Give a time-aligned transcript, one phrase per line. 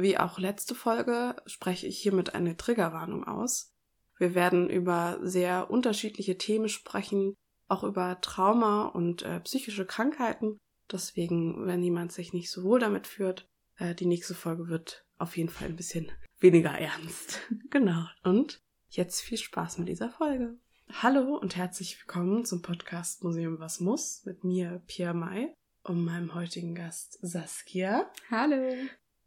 [0.00, 3.72] Wie auch letzte Folge spreche ich hiermit eine Triggerwarnung aus.
[4.16, 7.34] Wir werden über sehr unterschiedliche Themen sprechen,
[7.68, 10.58] auch über Trauma und äh, psychische Krankheiten.
[10.90, 15.36] Deswegen, wenn jemand sich nicht so wohl damit fühlt, äh, die nächste Folge wird auf
[15.36, 17.40] jeden Fall ein bisschen weniger ernst.
[17.70, 18.06] genau.
[18.22, 18.60] Und
[18.90, 20.58] jetzt viel Spaß mit dieser Folge.
[20.90, 25.52] Hallo und herzlich willkommen zum Podcast Museum Was muss mit mir, Pierre May,
[25.82, 28.10] und meinem heutigen Gast Saskia.
[28.30, 28.72] Hallo.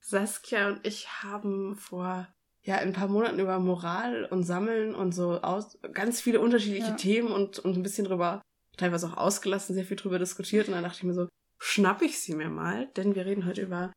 [0.01, 2.27] Saskia und ich haben vor
[2.63, 6.95] ja ein paar Monaten über Moral und Sammeln und so aus ganz viele unterschiedliche ja.
[6.95, 8.41] Themen und, und ein bisschen drüber,
[8.77, 11.27] teilweise auch ausgelassen, sehr viel drüber diskutiert und dann dachte ich mir so,
[11.59, 13.91] schnapp ich sie mir mal, denn wir reden heute über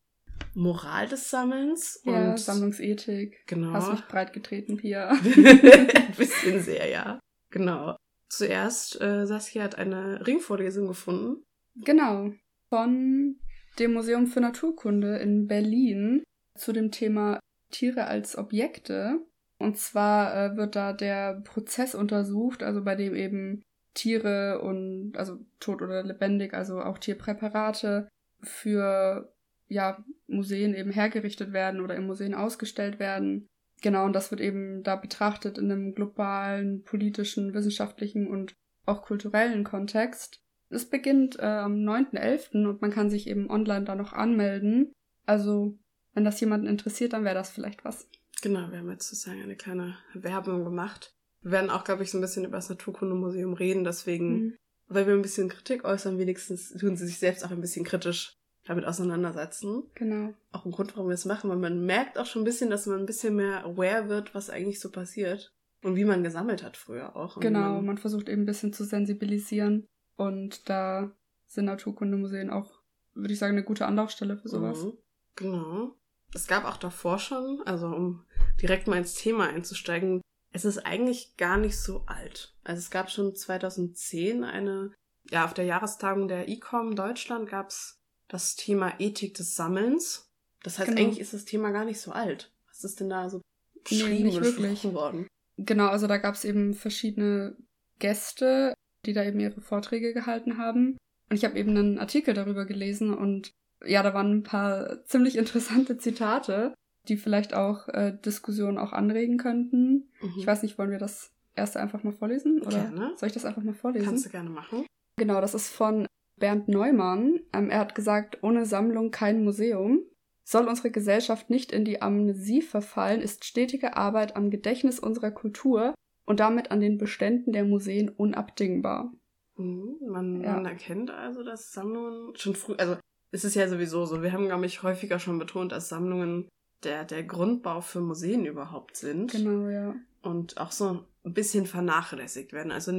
[0.53, 3.45] Moral des Sammelns und ja, Sammlungsethik.
[3.45, 3.73] Genau.
[3.73, 5.09] Hast mich breit getreten, Pia.
[5.11, 7.19] ein bisschen sehr, ja.
[7.51, 7.95] Genau.
[8.29, 11.43] Zuerst, äh, Saskia hat eine Ringvorlesung gefunden.
[11.75, 12.31] Genau.
[12.69, 13.37] Von
[13.79, 16.23] dem Museum für Naturkunde in Berlin
[16.57, 17.39] zu dem Thema
[17.71, 19.19] Tiere als Objekte.
[19.57, 23.61] Und zwar äh, wird da der Prozess untersucht, also bei dem eben
[23.93, 28.09] Tiere und, also tot oder lebendig, also auch Tierpräparate
[28.41, 29.33] für
[29.67, 33.47] ja, Museen eben hergerichtet werden oder in Museen ausgestellt werden.
[33.81, 38.53] Genau, und das wird eben da betrachtet in einem globalen, politischen, wissenschaftlichen und
[38.85, 40.39] auch kulturellen Kontext.
[40.75, 42.67] Es beginnt äh, am 9.11.
[42.67, 44.91] und man kann sich eben online da noch anmelden.
[45.25, 45.77] Also,
[46.13, 48.09] wenn das jemanden interessiert, dann wäre das vielleicht was.
[48.41, 51.13] Genau, wir haben jetzt sozusagen eine kleine Werbung gemacht.
[51.41, 54.57] Wir werden auch, glaube ich, so ein bisschen über das Naturkundemuseum reden, deswegen, mhm.
[54.87, 58.35] weil wir ein bisschen Kritik äußern, wenigstens tun sie sich selbst auch ein bisschen kritisch
[58.65, 59.83] damit auseinandersetzen.
[59.93, 60.33] Genau.
[60.51, 62.85] Auch ein Grund, warum wir es machen, weil man merkt auch schon ein bisschen, dass
[62.87, 65.53] man ein bisschen mehr aware wird, was eigentlich so passiert
[65.83, 67.39] und wie man gesammelt hat früher auch.
[67.39, 71.11] Genau, man, man, versucht eben ein bisschen zu sensibilisieren und da
[71.45, 72.81] sind Naturkundemuseen auch,
[73.13, 74.83] würde ich sagen, eine gute Anlaufstelle für sowas.
[74.83, 74.97] Mhm.
[75.35, 75.95] Genau.
[76.33, 78.25] Es gab auch davor schon, also um
[78.61, 82.55] direkt mal ins Thema einzusteigen, es ist eigentlich gar nicht so alt.
[82.63, 84.93] Also es gab schon 2010 eine,
[85.29, 90.29] ja, auf der Jahrestagung der ICOM Deutschland gab es das Thema Ethik des Sammelns.
[90.63, 91.01] Das heißt, genau.
[91.01, 92.53] eigentlich ist das Thema gar nicht so alt.
[92.67, 93.41] Was ist denn da so
[93.83, 94.83] beschrieben nee, wirklich.
[94.85, 95.27] worden?
[95.57, 97.55] Genau, also da gab es eben verschiedene
[97.99, 98.73] Gäste,
[99.05, 100.97] die da eben ihre Vorträge gehalten haben.
[101.29, 103.51] Und ich habe eben einen Artikel darüber gelesen und
[103.85, 106.73] ja, da waren ein paar ziemlich interessante Zitate,
[107.07, 110.09] die vielleicht auch äh, Diskussionen auch anregen könnten.
[110.21, 110.33] Mhm.
[110.37, 112.61] Ich weiß nicht, wollen wir das erste einfach mal vorlesen?
[112.61, 113.13] Oder gerne.
[113.15, 114.05] soll ich das einfach mal vorlesen?
[114.05, 114.85] Kannst du gerne machen.
[115.17, 117.39] Genau, das ist von Bernd Neumann.
[117.53, 120.01] Ähm, er hat gesagt, ohne Sammlung kein Museum.
[120.43, 125.95] Soll unsere Gesellschaft nicht in die Amnesie verfallen, ist stetige Arbeit am Gedächtnis unserer Kultur
[126.25, 129.11] und damit an den Beständen der Museen unabdingbar.
[129.57, 130.53] Mhm, man, ja.
[130.53, 132.97] man erkennt also, dass Sammlungen schon früh, also
[133.31, 136.47] es ist ja sowieso so, wir haben, glaube ich, häufiger schon betont, dass Sammlungen
[136.83, 139.31] der, der Grundbau für Museen überhaupt sind.
[139.31, 139.95] Genau, ja.
[140.21, 142.71] Und auch so ein bisschen vernachlässigt werden.
[142.71, 142.91] Also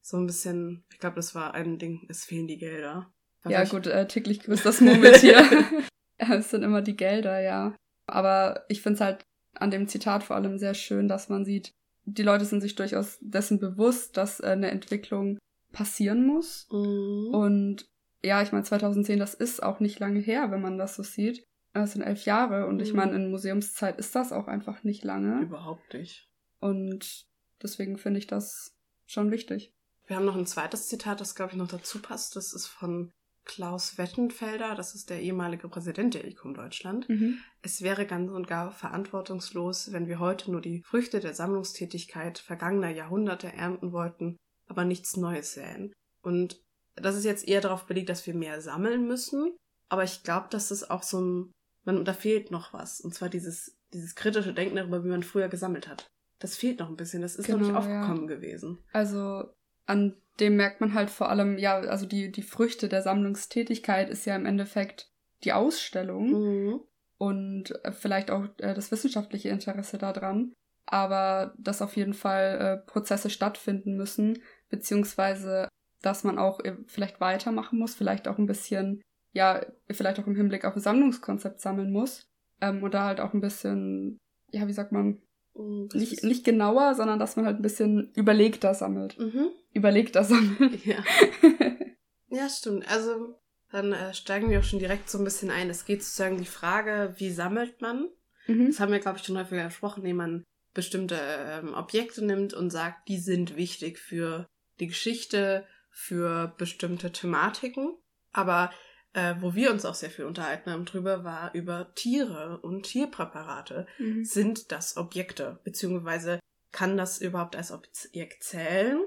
[0.00, 3.12] so ein bisschen, ich glaube, das war ein Ding, es fehlen die Gelder.
[3.42, 5.44] Was ja, gut, äh, täglich grüßt das Murmeltier.
[6.16, 7.74] es sind immer die Gelder, ja.
[8.06, 9.24] Aber ich finde es halt
[9.54, 11.72] an dem Zitat vor allem sehr schön, dass man sieht,
[12.06, 15.38] die Leute sind sich durchaus dessen bewusst, dass äh, eine Entwicklung
[15.72, 16.66] passieren muss.
[16.70, 17.34] Mhm.
[17.34, 17.86] Und
[18.22, 21.44] ja, ich meine, 2010, das ist auch nicht lange her, wenn man das so sieht.
[21.72, 22.82] Das sind elf Jahre und mhm.
[22.82, 25.42] ich meine, in Museumszeit ist das auch einfach nicht lange.
[25.42, 26.30] Überhaupt nicht.
[26.58, 27.26] Und
[27.62, 28.74] deswegen finde ich das
[29.04, 29.74] schon wichtig.
[30.06, 32.36] Wir haben noch ein zweites Zitat, das glaube ich noch dazu passt.
[32.36, 33.12] Das ist von
[33.46, 37.08] Klaus Wettenfelder, das ist der ehemalige Präsident der ICOM Deutschland.
[37.08, 37.38] Mhm.
[37.62, 42.90] Es wäre ganz und gar verantwortungslos, wenn wir heute nur die Früchte der Sammlungstätigkeit vergangener
[42.90, 44.36] Jahrhunderte ernten wollten,
[44.68, 45.92] aber nichts Neues säen.
[46.22, 46.60] Und
[46.96, 49.56] das ist jetzt eher darauf belegt, dass wir mehr sammeln müssen.
[49.88, 51.52] Aber ich glaube, dass das auch so ein,
[51.84, 53.00] man, da fehlt noch was.
[53.00, 56.08] Und zwar dieses, dieses kritische Denken darüber, wie man früher gesammelt hat.
[56.38, 57.22] Das fehlt noch ein bisschen.
[57.22, 58.34] Das ist genau, noch nicht aufgekommen ja.
[58.34, 58.78] gewesen.
[58.92, 59.44] Also
[59.86, 64.26] an dem merkt man halt vor allem, ja, also die, die Früchte der Sammlungstätigkeit ist
[64.26, 65.10] ja im Endeffekt
[65.44, 66.80] die Ausstellung mhm.
[67.18, 70.52] und äh, vielleicht auch äh, das wissenschaftliche Interesse daran.
[70.84, 75.68] Aber dass auf jeden Fall äh, Prozesse stattfinden müssen, beziehungsweise
[76.02, 79.02] dass man auch vielleicht weitermachen muss, vielleicht auch ein bisschen,
[79.32, 82.28] ja, vielleicht auch im Hinblick auf ein Sammlungskonzept sammeln muss.
[82.60, 84.18] Ähm, und da halt auch ein bisschen,
[84.52, 85.20] ja, wie sagt man,
[85.58, 89.18] nicht, nicht genauer, sondern dass man halt ein bisschen überlegter sammelt.
[89.18, 89.50] Mhm.
[89.72, 90.78] Überlegter sammelt.
[90.84, 91.02] Ja.
[92.28, 92.88] ja, stimmt.
[92.90, 93.38] Also
[93.70, 95.70] dann äh, steigen wir auch schon direkt so ein bisschen ein.
[95.70, 98.08] Es geht sozusagen die Frage, wie sammelt man?
[98.46, 98.66] Mhm.
[98.66, 100.44] Das haben wir, glaube ich, schon häufiger gesprochen, indem man
[100.74, 104.46] bestimmte ähm, Objekte nimmt und sagt, die sind wichtig für
[104.78, 107.96] die Geschichte, für bestimmte Thematiken.
[108.32, 108.70] Aber
[109.16, 113.86] äh, wo wir uns auch sehr viel unterhalten haben drüber, war über Tiere und Tierpräparate.
[113.98, 114.24] Mhm.
[114.26, 115.58] Sind das Objekte?
[115.64, 116.38] Beziehungsweise
[116.70, 119.02] kann das überhaupt als Objekt zählen?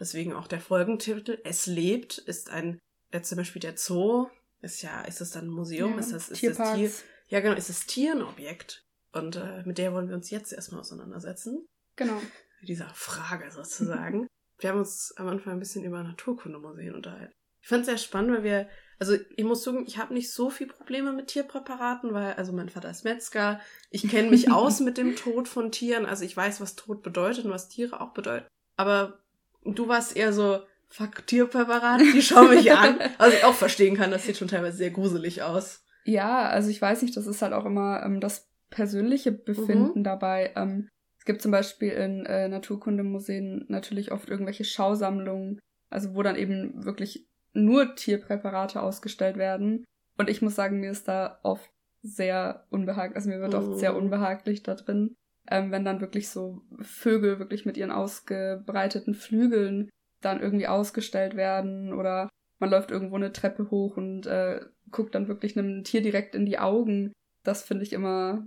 [0.00, 1.38] Deswegen auch der Folgentitel.
[1.44, 2.80] Es lebt ist ein,
[3.12, 4.26] äh, zum Beispiel der Zoo,
[4.62, 5.92] ist ja, ist das dann ein Museum?
[5.92, 6.90] Ja, ist das, ist das Tier?
[7.28, 8.84] Ja, genau, ist das Tier ein Objekt?
[9.12, 11.68] Und äh, mit der wollen wir uns jetzt erstmal auseinandersetzen.
[11.94, 12.20] Genau.
[12.60, 14.26] Mit dieser Frage sozusagen.
[14.58, 17.32] wir haben uns am Anfang ein bisschen über Naturkundemuseen unterhalten.
[17.60, 18.68] Ich fand es sehr spannend, weil wir,
[19.02, 22.68] also ich muss sagen, ich habe nicht so viel Probleme mit Tierpräparaten, weil, also mein
[22.68, 23.58] Vater ist Metzger,
[23.90, 27.44] ich kenne mich aus mit dem Tod von Tieren, also ich weiß, was Tod bedeutet
[27.44, 28.46] und was Tiere auch bedeuten.
[28.76, 29.18] Aber
[29.64, 33.00] du warst eher so, fuck, Tierpräparate, die schauen mich an.
[33.18, 35.84] Also ich auch verstehen kann, das sieht schon teilweise sehr gruselig aus.
[36.04, 40.04] Ja, also ich weiß nicht, das ist halt auch immer ähm, das persönliche Befinden mhm.
[40.04, 40.52] dabei.
[40.54, 40.88] Ähm,
[41.18, 45.58] es gibt zum Beispiel in äh, Naturkundemuseen natürlich oft irgendwelche Schausammlungen,
[45.90, 49.84] also wo dann eben wirklich nur Tierpräparate ausgestellt werden.
[50.18, 51.70] Und ich muss sagen, mir ist da oft
[52.02, 53.98] sehr unbehaglich, also mir wird oft sehr oh.
[53.98, 55.14] unbehaglich da drin,
[55.48, 59.88] ähm, wenn dann wirklich so Vögel wirklich mit ihren ausgebreiteten Flügeln
[60.20, 62.28] dann irgendwie ausgestellt werden oder
[62.58, 64.60] man läuft irgendwo eine Treppe hoch und äh,
[64.90, 67.12] guckt dann wirklich einem Tier direkt in die Augen.
[67.44, 68.44] Das finde ich immer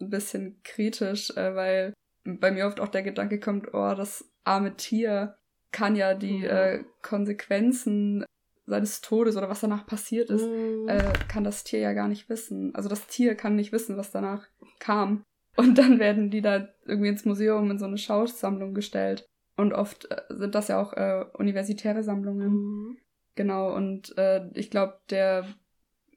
[0.00, 1.92] ein bisschen kritisch, äh, weil
[2.24, 5.36] bei mir oft auch der Gedanke kommt, oh, das arme Tier
[5.72, 6.44] kann ja die mhm.
[6.44, 8.24] äh, Konsequenzen
[8.66, 10.88] seines Todes oder was danach passiert ist, mm.
[10.88, 12.74] äh, kann das Tier ja gar nicht wissen.
[12.74, 14.46] Also das Tier kann nicht wissen, was danach
[14.78, 15.24] kam.
[15.56, 19.26] Und dann werden die da irgendwie ins Museum in so eine Schausammlung gestellt.
[19.56, 22.52] Und oft äh, sind das ja auch äh, universitäre Sammlungen.
[22.52, 22.98] Mm.
[23.36, 25.46] Genau, und äh, ich glaube, der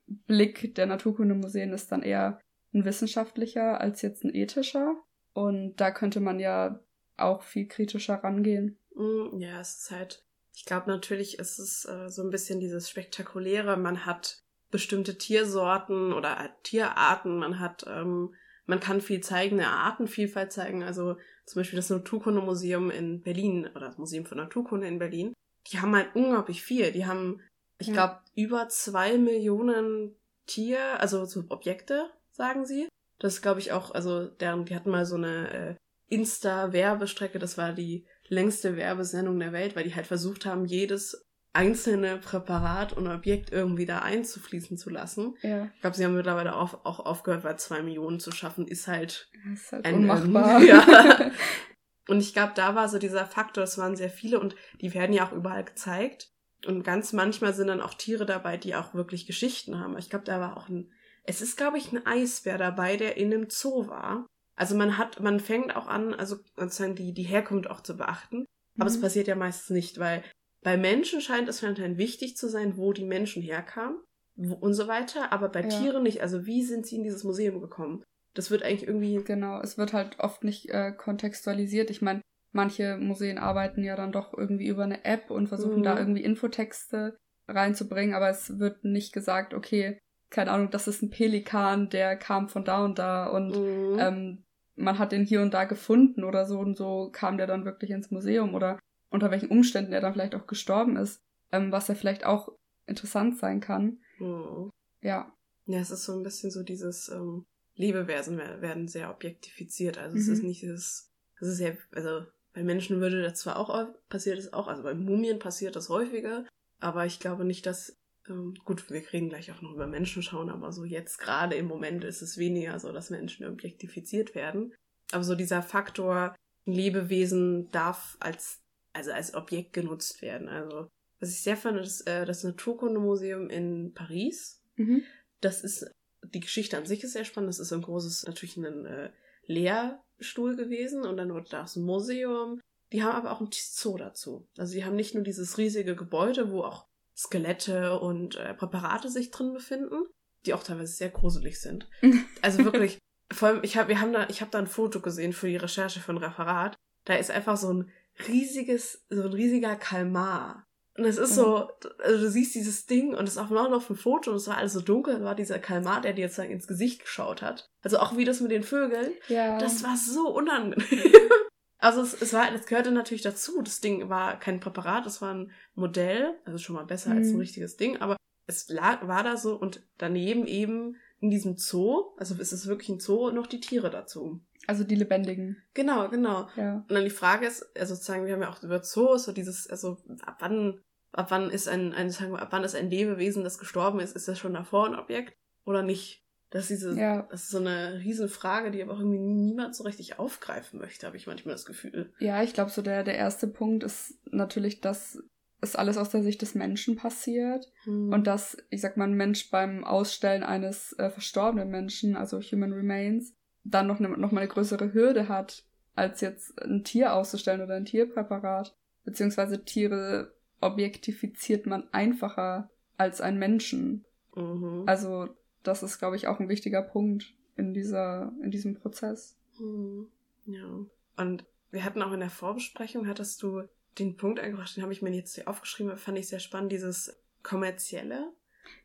[0.07, 2.39] Blick der Naturkundemuseen ist dann eher
[2.73, 4.95] ein wissenschaftlicher als jetzt ein ethischer.
[5.33, 6.79] Und da könnte man ja
[7.17, 8.79] auch viel kritischer rangehen.
[8.95, 10.25] Mm, ja, es ist halt
[10.59, 13.77] ich glaube natürlich ist es äh, so ein bisschen dieses Spektakuläre.
[13.77, 14.41] Man hat
[14.71, 18.35] bestimmte Tiersorten oder äh, Tierarten, man hat, ähm,
[18.65, 20.83] man kann viel zeigen, eine Artenvielfalt zeigen.
[20.83, 21.15] Also
[21.45, 25.33] zum Beispiel das Naturkundemuseum in Berlin oder das Museum für Naturkunde in Berlin.
[25.67, 26.91] Die haben halt unglaublich viel.
[26.91, 27.41] Die haben,
[27.77, 27.93] ich ja.
[27.93, 30.13] glaube, über zwei Millionen
[30.45, 32.89] Tier, also so Objekte, sagen sie.
[33.17, 35.75] Das glaube ich, auch, also deren, die hatten mal so eine äh,
[36.09, 42.17] Insta-Werbestrecke, das war die längste Werbesendung der Welt, weil die halt versucht haben, jedes einzelne
[42.17, 45.35] Präparat und Objekt irgendwie da einzufließen zu lassen.
[45.41, 45.69] Ja.
[45.75, 49.29] Ich glaube, sie haben mittlerweile auch, auch aufgehört, weil zwei Millionen zu schaffen, ist halt,
[49.51, 50.61] ist halt unmachbar.
[50.63, 51.31] ja.
[52.07, 55.13] Und ich glaube, da war so dieser Faktor, es waren sehr viele und die werden
[55.13, 56.31] ja auch überall gezeigt.
[56.65, 59.95] Und ganz manchmal sind dann auch Tiere dabei, die auch wirklich Geschichten haben.
[59.95, 60.91] Ich glaube, da war auch ein,
[61.23, 64.25] es ist, glaube ich, ein Eisbär dabei, der in einem Zoo war.
[64.59, 68.45] Also man hat, man fängt auch an, also sozusagen die, die Herkunft auch zu beachten.
[68.75, 68.95] Aber mhm.
[68.95, 70.23] es passiert ja meistens nicht, weil
[70.61, 73.97] bei Menschen scheint es anscheinend wichtig zu sein, wo die Menschen herkamen
[74.35, 75.69] und so weiter, aber bei ja.
[75.69, 76.21] Tieren nicht.
[76.21, 78.03] Also wie sind sie in dieses Museum gekommen?
[78.33, 79.23] Das wird eigentlich irgendwie.
[79.23, 81.89] Genau, es wird halt oft nicht äh, kontextualisiert.
[81.89, 82.21] Ich meine,
[82.51, 85.83] manche Museen arbeiten ja dann doch irgendwie über eine App und versuchen mhm.
[85.83, 87.17] da irgendwie Infotexte
[87.47, 92.49] reinzubringen, aber es wird nicht gesagt, okay, keine Ahnung, das ist ein Pelikan, der kam
[92.49, 93.99] von da und da und mhm.
[93.99, 94.43] ähm,
[94.79, 97.91] man hat den hier und da gefunden oder so und so kam der dann wirklich
[97.91, 98.79] ins Museum oder
[99.09, 101.21] unter welchen Umständen er dann vielleicht auch gestorben ist,
[101.51, 102.49] ähm, was ja vielleicht auch
[102.85, 103.99] interessant sein kann.
[104.19, 104.69] Mhm.
[105.01, 105.33] Ja.
[105.65, 107.45] Ja, es ist so ein bisschen so dieses ähm,
[107.75, 109.97] Lebewesen werden sehr objektifiziert.
[109.97, 110.21] Also mhm.
[110.21, 114.39] es ist nicht dieses, es ist ja, also bei Menschen würde das zwar auch passiert
[114.39, 116.45] es auch, also bei Mumien passiert das häufiger,
[116.79, 117.95] aber ich glaube nicht, dass
[118.29, 121.67] ähm, gut, wir kriegen gleich auch noch über Menschen schauen, aber so jetzt gerade im
[121.67, 124.73] Moment ist es weniger so, dass Menschen objektifiziert werden.
[125.11, 128.61] Aber so dieser Faktor, ein Lebewesen darf als,
[128.93, 130.49] also als Objekt genutzt werden.
[130.49, 130.87] Also,
[131.19, 134.61] was ich sehr fand, ist äh, das Naturkundemuseum in Paris.
[134.75, 135.03] Mhm.
[135.41, 135.89] Das ist,
[136.23, 137.49] die Geschichte an sich ist sehr spannend.
[137.49, 139.09] Das ist ein großes, natürlich ein äh,
[139.45, 142.61] Lehrstuhl gewesen und dann wurde da ein Museum.
[142.91, 144.47] Die haben aber auch ein Zoo dazu.
[144.57, 146.88] Also die haben nicht nur dieses riesige Gebäude, wo auch
[147.19, 150.05] Skelette und äh, Präparate sich drin befinden,
[150.45, 151.89] die auch teilweise sehr gruselig sind.
[152.41, 152.97] Also wirklich,
[153.31, 155.57] vor allem, ich habe, wir haben da, ich habe da ein Foto gesehen für die
[155.57, 156.77] Recherche für ein Referat.
[157.03, 157.91] Da ist einfach so ein
[158.27, 160.65] riesiges, so ein riesiger Kalmar.
[160.97, 161.69] Und es ist so,
[162.03, 164.47] also du siehst dieses Ding und es ist auch noch auf dem Foto und es
[164.47, 167.69] war alles so dunkel, war dieser Kalmar, der dir jetzt ins Gesicht geschaut hat.
[167.81, 169.13] Also auch wie das mit den Vögeln.
[169.29, 169.57] Ja.
[169.59, 170.85] Das war so unangenehm.
[171.79, 173.61] Also es, es war, es gehörte natürlich dazu.
[173.61, 177.17] Das Ding war kein Präparat, es war ein Modell, also schon mal besser mhm.
[177.17, 177.39] als ein mhm.
[177.39, 178.17] richtiges Ding, aber
[178.47, 182.89] es lag, war da so und daneben eben in diesem Zoo, also ist es wirklich
[182.89, 184.41] ein Zoo, noch die Tiere dazu.
[184.67, 185.57] Also die lebendigen.
[185.73, 186.47] Genau, genau.
[186.55, 186.75] Ja.
[186.75, 189.69] Und dann die Frage ist, also sozusagen, wir haben ja auch über Zoos, so dieses,
[189.69, 190.81] also ab wann
[191.11, 194.15] ab wann ist ein, ein sagen wir, ab wann ist ein Lebewesen, das gestorben ist,
[194.15, 196.23] ist das schon davor ein Objekt oder nicht?
[196.51, 197.27] Das ist, diese, ja.
[197.29, 201.15] das ist so eine Riesenfrage, die aber auch irgendwie niemand so richtig aufgreifen möchte, habe
[201.15, 202.11] ich manchmal das Gefühl.
[202.19, 205.21] Ja, ich glaube, so der, der erste Punkt ist natürlich, dass
[205.61, 208.11] es alles aus der Sicht des Menschen passiert hm.
[208.11, 212.73] und dass, ich sag mal, ein Mensch beim Ausstellen eines äh, verstorbenen Menschen, also Human
[212.73, 215.65] Remains, dann noch, ne, noch mal eine größere Hürde hat,
[215.95, 218.75] als jetzt ein Tier auszustellen oder ein Tierpräparat.
[219.03, 224.05] Beziehungsweise Tiere objektifiziert man einfacher als einen Menschen.
[224.35, 224.83] Mhm.
[224.85, 225.29] Also
[225.63, 229.37] das ist, glaube ich, auch ein wichtiger Punkt in dieser, in diesem Prozess.
[229.59, 230.07] Mhm.
[230.45, 230.85] Ja.
[231.17, 233.63] Und wir hatten auch in der Vorbesprechung, hattest du
[233.97, 237.21] den Punkt eingebracht, den habe ich mir jetzt hier aufgeschrieben, fand ich sehr spannend, dieses
[237.43, 238.31] kommerzielle.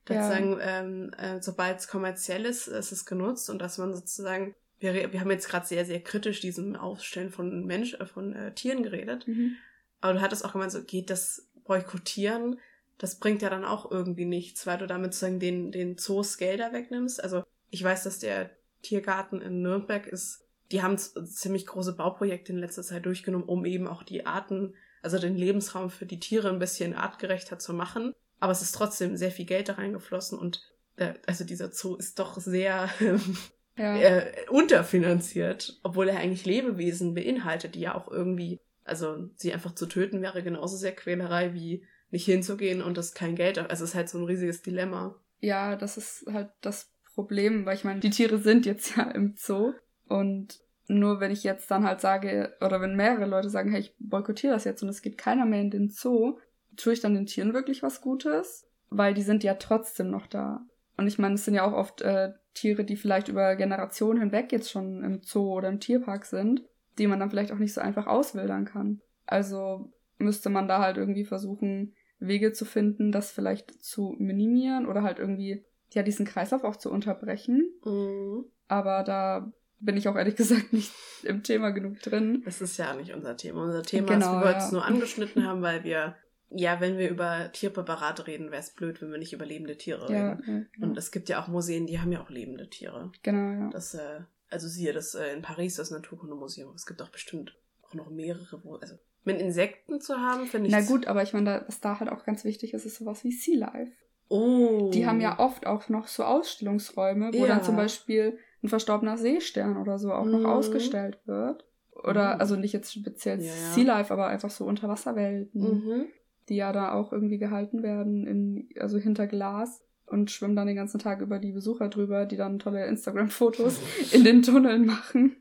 [0.06, 0.28] Dass ja.
[0.28, 5.12] sagen, ähm, äh, sobald es kommerziell ist, ist es genutzt und dass man sozusagen, wir,
[5.12, 8.82] wir haben jetzt gerade sehr, sehr kritisch diesen Aufstellen von Mensch, äh, von äh, Tieren
[8.82, 9.28] geredet.
[9.28, 9.56] Mhm.
[10.00, 12.58] Aber du hattest auch gemeint, so geht das Boykottieren
[12.98, 16.72] das bringt ja dann auch irgendwie nichts, weil du damit sozusagen den, den Zoos Gelder
[16.72, 17.22] wegnimmst.
[17.22, 18.50] Also ich weiß, dass der
[18.82, 23.86] Tiergarten in Nürnberg ist, die haben ziemlich große Bauprojekte in letzter Zeit durchgenommen, um eben
[23.86, 28.14] auch die Arten, also den Lebensraum für die Tiere ein bisschen artgerechter zu machen.
[28.40, 30.62] Aber es ist trotzdem sehr viel Geld da reingeflossen und
[30.96, 32.88] äh, also dieser Zoo ist doch sehr
[33.76, 33.96] ja.
[33.96, 39.86] äh, unterfinanziert, obwohl er eigentlich Lebewesen beinhaltet, die ja auch irgendwie, also sie einfach zu
[39.86, 43.94] töten wäre genauso sehr Quälerei wie nicht hinzugehen und das kein Geld, also es ist
[43.94, 45.16] halt so ein riesiges Dilemma.
[45.40, 49.34] Ja, das ist halt das Problem, weil ich meine, die Tiere sind jetzt ja im
[49.36, 49.72] Zoo
[50.06, 53.94] und nur wenn ich jetzt dann halt sage, oder wenn mehrere Leute sagen, hey, ich
[53.98, 56.38] boykottiere das jetzt und es geht keiner mehr in den Zoo,
[56.76, 58.68] tue ich dann den Tieren wirklich was Gutes?
[58.90, 60.64] Weil die sind ja trotzdem noch da.
[60.96, 64.52] Und ich meine, es sind ja auch oft äh, Tiere, die vielleicht über Generationen hinweg
[64.52, 66.62] jetzt schon im Zoo oder im Tierpark sind,
[66.98, 69.00] die man dann vielleicht auch nicht so einfach auswildern kann.
[69.26, 71.94] Also müsste man da halt irgendwie versuchen,
[72.26, 76.90] Wege zu finden, das vielleicht zu minimieren oder halt irgendwie, ja, diesen Kreislauf auch zu
[76.90, 77.70] unterbrechen.
[77.84, 78.44] Mhm.
[78.68, 82.42] Aber da bin ich auch ehrlich gesagt nicht im Thema genug drin.
[82.44, 83.64] Das ist ja nicht unser Thema.
[83.64, 86.16] Unser Thema genau, ist, wir wollten es nur angeschnitten haben, weil wir,
[86.50, 90.12] ja, wenn wir über Tierpräparate reden, wäre es blöd, wenn wir nicht über lebende Tiere
[90.12, 90.42] ja, reden.
[90.46, 90.86] Ja, genau.
[90.86, 93.12] Und es gibt ja auch Museen, die haben ja auch lebende Tiere.
[93.22, 93.70] Genau, ja.
[93.70, 96.74] Das, äh, also siehe das äh, in Paris, das Naturkundemuseum.
[96.74, 100.72] Es gibt auch bestimmt auch noch mehrere, wo, also mit Insekten zu haben, finde ich.
[100.72, 103.32] Na gut, aber ich meine, was da halt auch ganz wichtig ist, ist sowas wie
[103.32, 103.92] Sea Life.
[104.28, 104.90] Oh.
[104.92, 107.46] Die haben ja oft auch noch so Ausstellungsräume, wo ja.
[107.46, 110.42] dann zum Beispiel ein verstorbener Seestern oder so auch mhm.
[110.42, 111.64] noch ausgestellt wird.
[111.92, 112.40] Oder, mhm.
[112.40, 113.72] also nicht jetzt speziell ja, ja.
[113.72, 116.06] Sea Life, aber einfach so Unterwasserwelten, mhm.
[116.48, 120.76] die ja da auch irgendwie gehalten werden, in, also hinter Glas und schwimmen dann den
[120.76, 123.80] ganzen Tag über die Besucher drüber, die dann tolle Instagram-Fotos
[124.12, 125.36] in den Tunneln machen.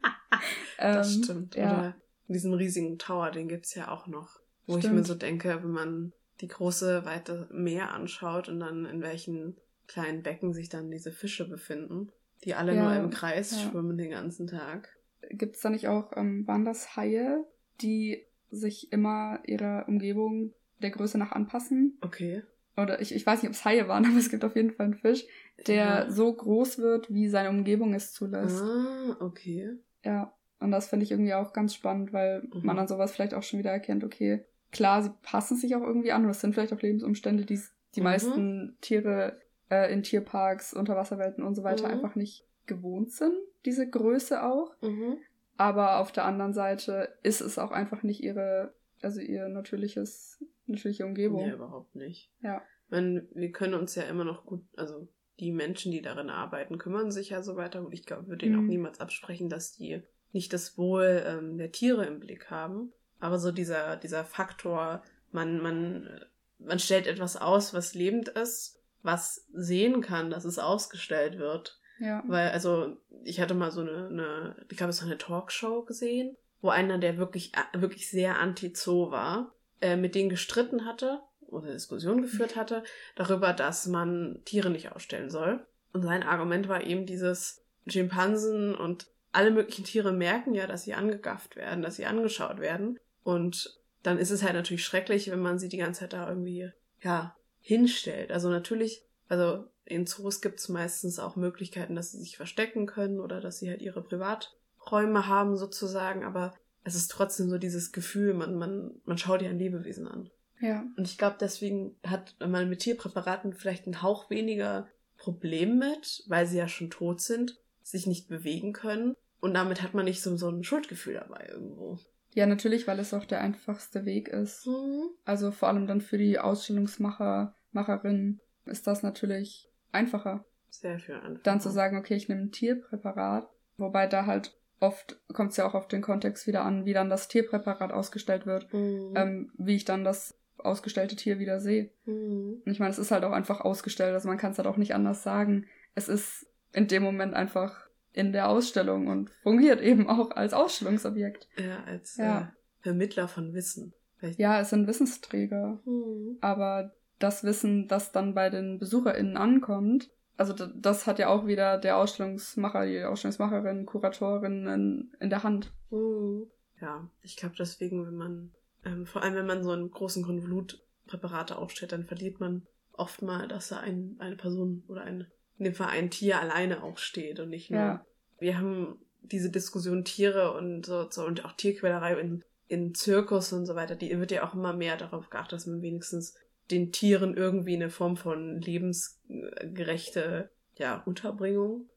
[0.78, 1.56] das ähm, stimmt.
[1.56, 1.74] Ja.
[1.74, 1.96] Oder
[2.34, 4.40] diesen riesigen Tower, den gibt's ja auch noch.
[4.66, 4.86] Wo Stimmt.
[4.86, 9.58] ich mir so denke, wenn man die große, weite Meer anschaut und dann in welchen
[9.88, 12.12] kleinen Becken sich dann diese Fische befinden,
[12.44, 13.70] die alle ja, nur im Kreis ja.
[13.70, 14.90] schwimmen den ganzen Tag.
[15.30, 17.46] Gibt's da nicht auch, ähm, waren das Haie,
[17.82, 21.98] die sich immer ihrer Umgebung der Größe nach anpassen?
[22.02, 22.44] Okay.
[22.76, 24.88] Oder ich, ich weiß nicht, ob es Haie waren, aber es gibt auf jeden Fall
[24.88, 25.26] einen Fisch,
[25.68, 26.12] der ja.
[26.12, 28.62] so groß wird, wie seine Umgebung es zulässt.
[28.62, 29.72] Ah, okay.
[30.04, 30.34] Ja.
[30.64, 32.62] Und das finde ich irgendwie auch ganz spannend, weil mhm.
[32.64, 36.12] man dann sowas vielleicht auch schon wieder erkennt, okay, klar, sie passen sich auch irgendwie
[36.12, 37.60] an und es sind vielleicht auch Lebensumstände, die
[37.96, 38.04] die mhm.
[38.04, 39.40] meisten Tiere
[39.70, 41.94] äh, in Tierparks, Unterwasserwelten und so weiter mhm.
[41.94, 44.74] einfach nicht gewohnt sind, diese Größe auch.
[44.82, 45.18] Mhm.
[45.58, 51.06] Aber auf der anderen Seite ist es auch einfach nicht ihre, also ihr natürliches, natürliche
[51.06, 51.46] Umgebung.
[51.46, 52.32] Nee, überhaupt nicht.
[52.42, 52.62] Ja.
[52.90, 55.08] Meine, wir können uns ja immer noch gut, also
[55.40, 57.86] die Menschen, die darin arbeiten, kümmern sich ja so weiter.
[57.86, 58.68] Und ich glaube, würde ihnen auch mhm.
[58.68, 60.02] niemals absprechen, dass die
[60.34, 62.92] nicht das Wohl ähm, der Tiere im Blick haben.
[63.20, 66.26] Aber so dieser, dieser Faktor, man, man,
[66.60, 71.80] man stellt etwas aus, was lebend ist, was sehen kann, dass es ausgestellt wird.
[72.00, 72.24] Ja.
[72.28, 76.70] Weil, also, ich hatte mal so eine, eine ich glaube, so eine Talkshow gesehen, wo
[76.70, 82.22] einer, der wirklich, äh, wirklich sehr anti-Zoo war, äh, mit denen gestritten hatte oder Diskussion
[82.22, 82.84] geführt hatte
[83.16, 85.66] darüber, dass man Tiere nicht ausstellen soll.
[85.94, 90.94] Und sein Argument war eben dieses Schimpansen und alle möglichen Tiere merken ja, dass sie
[90.94, 93.00] angegafft werden, dass sie angeschaut werden.
[93.24, 96.72] Und dann ist es halt natürlich schrecklich, wenn man sie die ganze Zeit da irgendwie,
[97.02, 98.32] ja, hinstellt.
[98.32, 103.20] Also natürlich, also in Zoos gibt es meistens auch Möglichkeiten, dass sie sich verstecken können
[103.20, 108.34] oder dass sie halt ihre Privaträume haben sozusagen, aber es ist trotzdem so dieses Gefühl,
[108.34, 110.30] man, man, man schaut ja ein Lebewesen an.
[110.60, 110.86] Ja.
[110.96, 114.88] Und ich glaube, deswegen hat man mit Tierpräparaten vielleicht einen Hauch weniger
[115.18, 119.94] Problem mit, weil sie ja schon tot sind, sich nicht bewegen können und damit hat
[119.94, 122.00] man nicht so, so ein Schuldgefühl dabei irgendwo.
[122.34, 124.66] Ja, natürlich, weil es auch der einfachste Weg ist.
[124.66, 125.10] Mhm.
[125.26, 130.46] Also vor allem dann für die Ausstellungsmacher, Macherinnen ist das natürlich einfacher.
[130.70, 131.42] Sehr viel einfacher.
[131.44, 135.66] Dann zu sagen, okay, ich nehme ein Tierpräparat, wobei da halt oft kommt es ja
[135.66, 139.14] auch auf den Kontext wieder an, wie dann das Tierpräparat ausgestellt wird, mhm.
[139.18, 141.92] ähm, wie ich dann das ausgestellte Tier wieder sehe.
[142.06, 142.62] Mhm.
[142.64, 144.96] Ich meine, es ist halt auch einfach ausgestellt, also man kann es halt auch nicht
[144.96, 145.66] anders sagen.
[145.96, 147.83] Es ist in dem Moment einfach
[148.14, 151.48] in der Ausstellung und fungiert eben auch als Ausstellungsobjekt.
[151.58, 152.42] Ja, als ja.
[152.42, 152.46] Äh,
[152.82, 153.94] Vermittler von Wissen.
[154.18, 154.40] Vielleicht.
[154.40, 155.82] Ja, es sind Wissensträger.
[155.86, 156.38] Mhm.
[156.42, 161.78] Aber das Wissen, das dann bei den BesucherInnen ankommt, also das hat ja auch wieder
[161.78, 165.72] der Ausstellungsmacher, die Ausstellungsmacherin, Kuratorin in, in der Hand.
[165.90, 166.48] Mhm.
[166.82, 168.52] Ja, ich glaube deswegen, wenn man,
[168.84, 173.22] ähm, vor allem wenn man so einen großen Konvolut Präparate aufstellt, dann verliert man oft
[173.22, 175.28] mal, dass da ein, eine Person oder ein in
[175.60, 177.80] dem Fall ein Tier alleine auch steht und nicht nur.
[177.80, 178.06] Ja.
[178.40, 183.66] Wir haben diese Diskussion Tiere und so, so und auch Tierquälerei in, in Zirkus und
[183.66, 186.36] so weiter, die wird ja auch immer mehr darauf geachtet, dass man wenigstens
[186.72, 191.90] den Tieren irgendwie eine Form von lebensgerechte ja, Unterbringung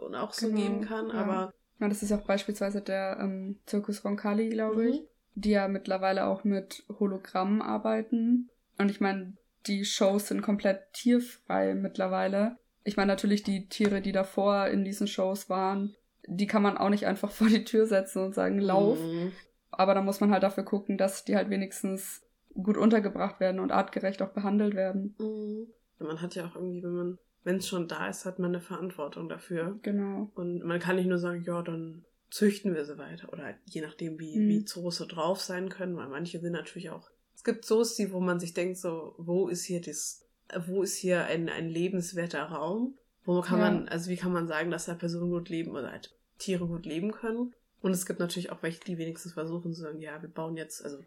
[0.00, 1.08] und auch so genau, geben kann.
[1.08, 1.14] Ja.
[1.14, 5.06] Aber ja, das ist auch beispielsweise der ähm, Zirkus Roncalli, glaube ich, mhm.
[5.34, 8.50] die ja mittlerweile auch mit Hologrammen arbeiten.
[8.78, 9.34] Und ich meine,
[9.66, 15.06] die Shows sind komplett tierfrei mittlerweile ich meine natürlich die Tiere, die davor in diesen
[15.06, 15.94] Shows waren,
[16.26, 18.98] die kann man auch nicht einfach vor die Tür setzen und sagen, lauf.
[19.00, 19.32] Mhm.
[19.70, 22.22] Aber da muss man halt dafür gucken, dass die halt wenigstens
[22.54, 25.14] gut untergebracht werden und artgerecht auch behandelt werden.
[25.18, 25.68] Mhm.
[25.98, 28.60] Man hat ja auch irgendwie, wenn man, wenn es schon da ist, hat man eine
[28.60, 29.78] Verantwortung dafür.
[29.82, 30.30] Genau.
[30.34, 33.32] Und man kann nicht nur sagen, ja, dann züchten wir sie weiter.
[33.32, 34.48] Oder je nachdem, wie, mhm.
[34.48, 37.08] wie Zoos so drauf sein können, weil manche sind natürlich auch.
[37.34, 40.28] Es gibt Zoos, die, wo man sich denkt, so, wo ist hier das
[40.66, 42.96] wo ist hier ein, ein lebenswerter Raum?
[43.24, 43.70] Wo kann ja.
[43.70, 46.86] man, also wie kann man sagen, dass da Personen gut leben oder halt Tiere gut
[46.86, 47.54] leben können?
[47.80, 50.84] Und es gibt natürlich auch welche, die wenigstens versuchen zu sagen, ja, wir bauen jetzt,
[50.84, 50.98] also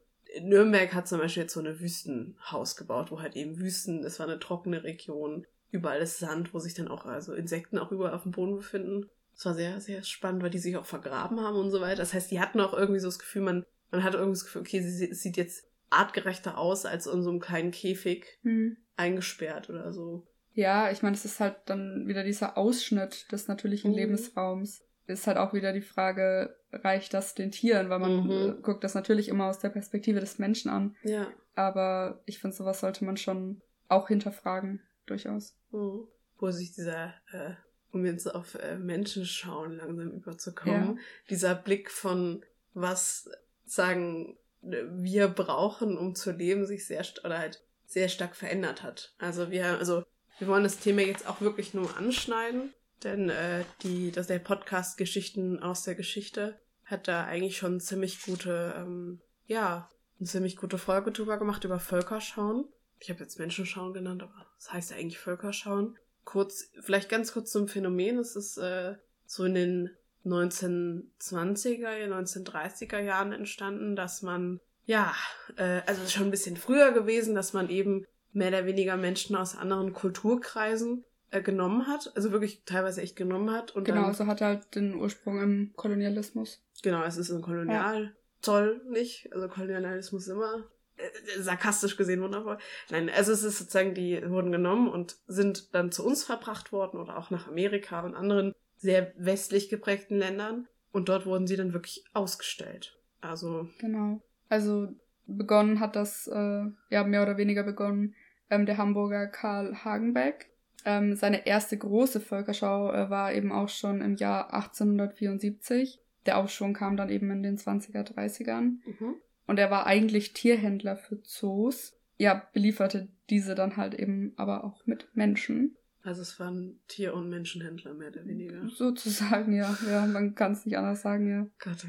[0.41, 4.27] Nürnberg hat zum Beispiel jetzt so eine Wüstenhaus gebaut, wo halt eben Wüsten, es war
[4.27, 8.23] eine trockene Region, überall ist Sand, wo sich dann auch, also Insekten auch überall auf
[8.23, 9.09] dem Boden befinden.
[9.35, 11.97] Es war sehr, sehr spannend, weil die sich auch vergraben haben und so weiter.
[11.97, 14.61] Das heißt, die hatten auch irgendwie so das Gefühl, man, man hatte irgendwie das Gefühl,
[14.61, 18.39] okay, sie, es sieht jetzt artgerechter aus als in so einem kleinen Käfig.
[18.43, 20.25] Hm eingesperrt oder so.
[20.53, 23.97] Ja, ich meine, es ist halt dann wieder dieser Ausschnitt des natürlichen mhm.
[23.97, 24.83] Lebensraums.
[25.07, 27.89] Ist halt auch wieder die Frage, reicht das den Tieren?
[27.89, 28.61] Weil man mhm.
[28.61, 30.95] guckt das natürlich immer aus der Perspektive des Menschen an.
[31.03, 31.27] Ja.
[31.55, 35.55] Aber ich finde, sowas sollte man schon auch hinterfragen, durchaus.
[35.71, 36.07] Mhm.
[36.37, 37.53] Wo sich dieser, äh,
[37.91, 41.01] um jetzt auf äh, Menschen schauen langsam überzukommen, ja.
[41.29, 43.29] dieser Blick von was
[43.65, 49.13] sagen wir brauchen, um zu leben, sich sehr, oder halt sehr stark verändert hat.
[49.17, 50.03] Also wir, also
[50.39, 54.97] wir wollen das Thema jetzt auch wirklich nur anschneiden, denn äh, die, dass der Podcast
[54.97, 60.77] Geschichten aus der Geschichte hat da eigentlich schon ziemlich gute, ähm, ja, eine ziemlich gute
[60.77, 62.65] Folge drüber gemacht über Völkerschauen.
[62.99, 65.97] Ich habe jetzt Menschenschauen genannt, aber das heißt ja eigentlich Völkerschauen.
[66.23, 68.17] Kurz, vielleicht ganz kurz zum Phänomen.
[68.17, 68.95] Es ist äh,
[69.25, 69.89] so in den
[70.25, 75.13] 1920er, 1930er Jahren entstanden, dass man ja,
[75.57, 79.57] äh, also schon ein bisschen früher gewesen, dass man eben mehr oder weniger Menschen aus
[79.57, 83.71] anderen Kulturkreisen äh, genommen hat, also wirklich teilweise echt genommen hat.
[83.75, 86.61] Und genau, dann, also hat halt den Ursprung im Kolonialismus.
[86.83, 88.91] Genau, es ist ein Kolonialzoll, ja.
[88.91, 89.33] nicht?
[89.33, 90.65] Also Kolonialismus immer
[90.97, 92.57] äh, sarkastisch gesehen wundervoll.
[92.89, 96.99] Nein, also es ist sozusagen, die wurden genommen und sind dann zu uns verbracht worden
[96.99, 100.67] oder auch nach Amerika und anderen sehr westlich geprägten Ländern.
[100.91, 102.97] Und dort wurden sie dann wirklich ausgestellt.
[103.19, 103.67] Also.
[103.79, 104.21] Genau.
[104.55, 104.87] Also
[105.27, 108.15] begonnen hat das, äh, ja, mehr oder weniger begonnen,
[108.49, 110.49] ähm, der Hamburger Karl Hagenbeck.
[110.85, 115.99] Ähm, seine erste große Völkerschau äh, war eben auch schon im Jahr 1874.
[116.25, 118.77] Der Aufschwung kam dann eben in den 20er, 30ern.
[118.85, 119.15] Mhm.
[119.45, 121.97] Und er war eigentlich Tierhändler für Zoos.
[122.17, 125.75] Ja, belieferte diese dann halt eben aber auch mit Menschen.
[126.01, 128.69] Also es waren Tier- und Menschenhändler mehr oder weniger.
[128.69, 129.77] Sozusagen, ja.
[129.89, 131.45] Ja, man kann es nicht anders sagen, ja.
[131.59, 131.85] Gott.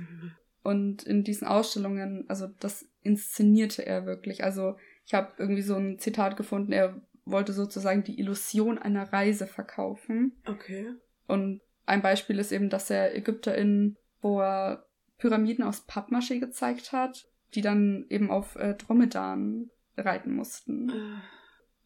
[0.66, 4.42] Und in diesen Ausstellungen, also das inszenierte er wirklich.
[4.42, 9.46] Also ich habe irgendwie so ein Zitat gefunden, er wollte sozusagen die Illusion einer Reise
[9.46, 10.32] verkaufen.
[10.44, 10.88] Okay.
[11.28, 14.84] Und ein Beispiel ist eben, dass er ÄgypterInnen vor
[15.18, 20.90] Pyramiden aus Pappmaché gezeigt hat, die dann eben auf äh, Dromedaren reiten mussten.
[20.90, 21.16] Uh.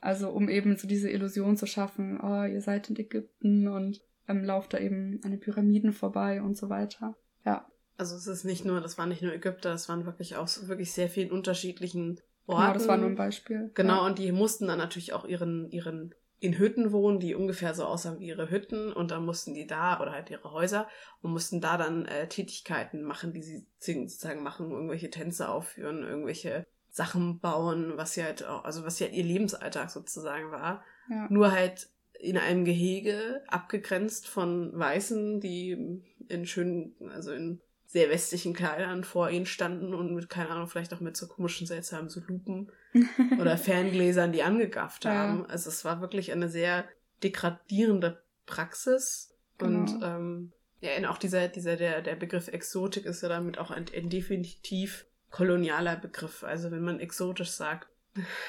[0.01, 4.43] Also um eben so diese Illusion zu schaffen, oh, ihr seid in Ägypten und ähm,
[4.43, 7.15] lauft da eben an den Pyramiden vorbei und so weiter.
[7.45, 7.70] Ja.
[8.01, 10.91] Also es ist nicht nur, das waren nicht nur Ägypter, das waren wirklich aus wirklich
[10.93, 12.63] sehr vielen unterschiedlichen Orten.
[12.63, 13.71] Genau, das war nur ein Beispiel.
[13.75, 14.07] Genau, ja.
[14.07, 18.19] und die mussten dann natürlich auch ihren, ihren in Hütten wohnen, die ungefähr so aussahen
[18.19, 20.89] wie ihre Hütten und dann mussten die da oder halt ihre Häuser
[21.21, 26.67] und mussten da dann äh, Tätigkeiten machen, die sie sozusagen machen, irgendwelche Tänze aufführen, irgendwelche
[26.89, 30.83] Sachen bauen, was sie halt auch, also was ja halt ihr Lebensalltag sozusagen war.
[31.11, 31.27] Ja.
[31.29, 38.55] Nur halt in einem Gehege, abgegrenzt von Weißen, die in schönen, also in sehr westlichen
[38.55, 42.21] Kleidern vor ihnen standen und mit, keine Ahnung, vielleicht auch mit so komischen, seltsamen so
[42.21, 42.71] Lupen
[43.41, 45.41] oder Ferngläsern, die angegafft haben.
[45.41, 45.47] Ja.
[45.47, 46.85] Also es war wirklich eine sehr
[47.25, 49.35] degradierende Praxis.
[49.59, 49.81] Genau.
[49.81, 53.87] Und ähm, ja, auch dieser, dieser, der, der Begriff Exotik ist ja damit auch ein,
[53.95, 56.45] ein definitiv kolonialer Begriff.
[56.45, 57.89] Also wenn man exotisch sagt.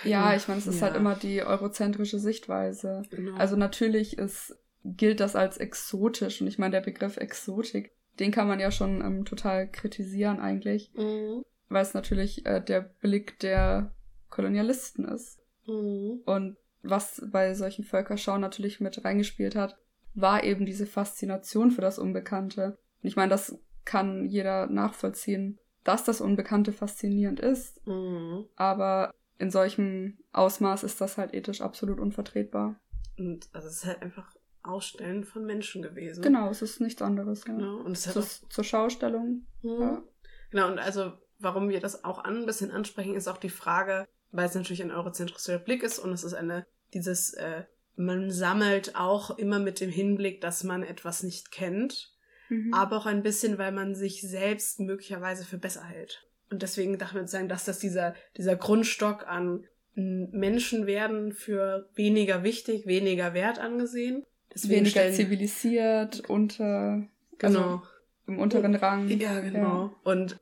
[0.03, 0.99] Ja, ich meine, es ist halt ja.
[0.99, 3.01] halt immer die eurozentrische Sichtweise.
[3.09, 3.35] Genau.
[3.37, 6.41] Also natürlich ist, gilt das als exotisch.
[6.41, 10.93] Und ich meine, der Begriff Exotik den kann man ja schon ähm, total kritisieren eigentlich,
[10.93, 11.43] mhm.
[11.69, 13.95] weil es natürlich äh, der Blick der
[14.29, 15.39] Kolonialisten ist.
[15.65, 16.21] Mhm.
[16.25, 19.77] Und was bei solchen Völkerschauen natürlich mit reingespielt hat,
[20.13, 22.77] war eben diese Faszination für das Unbekannte.
[23.01, 27.85] Und ich meine, das kann jeder nachvollziehen, dass das Unbekannte faszinierend ist.
[27.87, 28.45] Mhm.
[28.55, 32.79] Aber in solchem Ausmaß ist das halt ethisch absolut unvertretbar.
[33.17, 36.21] Und also es ist halt einfach Ausstellen von Menschen gewesen.
[36.21, 37.43] Genau, es ist nichts anderes.
[37.47, 37.53] Ja.
[37.53, 37.77] Genau.
[37.77, 39.45] Und es hat auch, zur Schaustellung.
[39.61, 39.81] Hm.
[39.81, 40.03] Ja.
[40.51, 44.07] Genau, und also warum wir das auch an, ein bisschen ansprechen, ist auch die Frage,
[44.31, 47.63] weil es natürlich ein eurozentrischer Blick ist und es ist eine, dieses, äh,
[47.95, 52.13] man sammelt auch immer mit dem Hinblick, dass man etwas nicht kennt,
[52.49, 52.73] mhm.
[52.73, 56.27] aber auch ein bisschen, weil man sich selbst möglicherweise für besser hält.
[56.49, 62.43] Und deswegen darf man sagen, dass das dieser, dieser Grundstock an Menschen werden für weniger
[62.43, 67.59] wichtig, weniger wert angesehen Deswegen weniger stellen, zivilisiert, unter, also genau.
[67.61, 67.81] Also
[68.27, 69.07] im unteren Rang.
[69.09, 69.85] Ja, genau.
[69.85, 69.91] Ja.
[70.03, 70.37] Und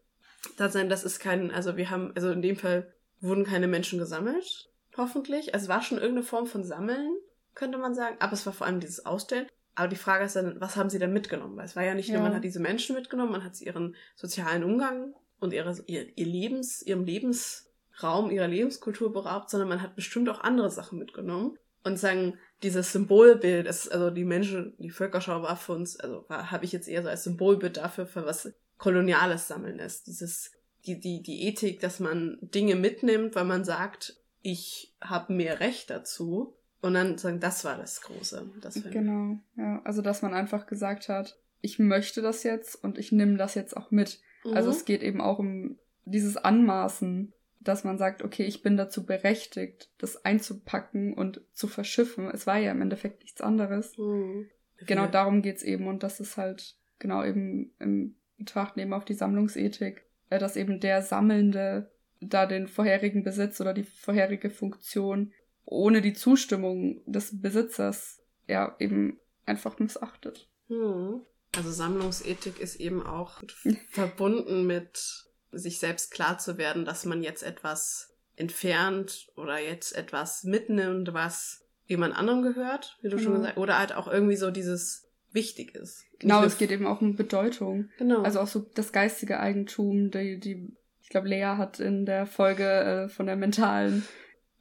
[0.58, 4.69] sein, das ist kein, also wir haben, also in dem Fall wurden keine Menschen gesammelt,
[4.98, 5.54] hoffentlich.
[5.54, 7.15] Also es war schon irgendeine Form von Sammeln,
[7.56, 8.15] könnte man sagen.
[8.19, 9.48] Aber es war vor allem dieses Ausstellen.
[9.76, 11.56] Aber die Frage ist dann, was haben sie denn mitgenommen?
[11.56, 13.95] Weil es war ja nicht nur, man hat diese Menschen mitgenommen, man hat sie ihren
[14.15, 19.95] sozialen Umgang und ihre, ihr, ihr Lebens, ihrem Lebensraum, ihrer Lebenskultur beraubt, sondern man hat
[19.95, 21.58] bestimmt auch andere Sachen mitgenommen.
[21.89, 26.65] Und sagen, dieses Symbolbild, ist, also die Menschen, die Völkerschau war für uns, also habe
[26.65, 30.08] ich jetzt eher so als Symbolbild dafür, für was koloniales Sammeln ist.
[30.08, 30.52] Dieses,
[30.86, 35.89] die, die, die Ethik, dass man Dinge mitnimmt, weil man sagt, ich habe mehr Recht
[35.89, 36.56] dazu.
[36.82, 38.52] Und dann sagen, das war das Große.
[38.62, 39.82] Das genau, ja.
[39.84, 43.75] Also, dass man einfach gesagt hat, ich möchte das jetzt und ich nehme das jetzt
[43.75, 44.21] auch mit.
[44.43, 44.58] Also, mhm.
[44.58, 49.06] Also es geht eben auch um dieses Anmaßen dass man sagt, okay, ich bin dazu
[49.06, 52.30] berechtigt, das einzupacken und zu verschiffen.
[52.30, 53.98] Es war ja im Endeffekt nichts anderes.
[53.98, 54.50] Mhm.
[54.86, 55.08] Genau ja.
[55.10, 60.06] darum geht's eben und das ist halt genau eben im Betrachten eben auf die Sammlungsethik,
[60.30, 61.91] äh, dass eben der Sammelnde
[62.22, 65.34] da den vorherigen Besitz oder die vorherige Funktion
[65.65, 70.50] ohne die Zustimmung des Besitzers ja eben einfach missachtet.
[70.67, 71.22] Mhm.
[71.56, 73.41] Also Sammlungsethik ist eben auch
[73.89, 80.43] verbunden mit sich selbst klar zu werden, dass man jetzt etwas entfernt oder jetzt etwas
[80.43, 83.23] mitnimmt, was jemand anderem gehört, wie du genau.
[83.23, 86.05] schon gesagt hast, oder halt auch irgendwie so dieses wichtig ist.
[86.19, 87.89] Genau, es geht eben auch um Bedeutung.
[87.97, 88.21] Genau.
[88.21, 92.63] Also auch so das geistige Eigentum, die, die ich glaube, Lea hat in der Folge
[92.63, 94.05] äh, von der mentalen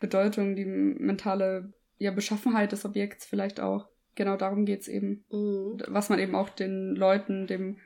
[0.01, 3.89] Bedeutung, die mentale ja, Beschaffenheit des Objekts vielleicht auch.
[4.15, 5.25] Genau darum geht's eben.
[5.31, 5.83] Mhm.
[5.89, 7.77] Was man eben auch den Leuten, dem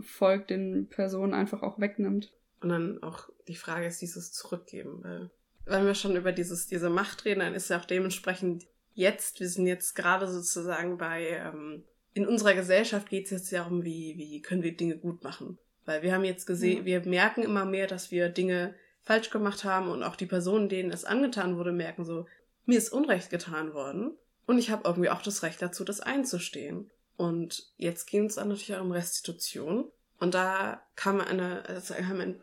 [0.00, 2.32] Volk, den Personen einfach auch wegnimmt.
[2.60, 5.30] Und dann auch die Frage ist dieses Zurückgeben, weil
[5.64, 9.48] wenn wir schon über dieses, diese Macht reden, dann ist ja auch dementsprechend jetzt, wir
[9.48, 14.14] sind jetzt gerade sozusagen bei, ähm, in unserer Gesellschaft geht es jetzt ja um, wie,
[14.16, 15.58] wie können wir Dinge gut machen.
[15.84, 16.84] Weil wir haben jetzt gesehen, ja.
[16.84, 20.90] wir merken immer mehr, dass wir Dinge falsch gemacht haben und auch die Personen, denen
[20.90, 22.26] es angetan wurde, merken so,
[22.66, 24.12] mir ist Unrecht getan worden
[24.46, 26.90] und ich habe irgendwie auch das Recht dazu, das einzustehen.
[27.16, 29.90] Und jetzt geht es dann natürlich auch um Restitution.
[30.20, 31.94] Und da kam eine, also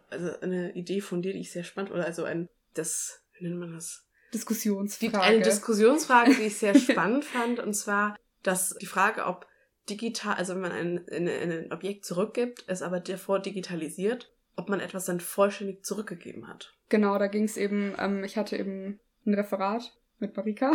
[0.09, 3.59] also eine Idee von dir, die ich sehr spannend, oder also ein, das, wie nennt
[3.59, 4.03] man das?
[4.33, 5.21] Diskussionsfrage.
[5.21, 9.45] Eine Diskussionsfrage, die ich sehr spannend fand, und zwar, dass die Frage, ob
[9.89, 14.79] digital, also wenn man ein, ein, ein Objekt zurückgibt, es aber davor digitalisiert, ob man
[14.79, 16.73] etwas dann vollständig zurückgegeben hat.
[16.89, 20.73] Genau, da ging es eben, ähm, ich hatte eben ein Referat mit Marika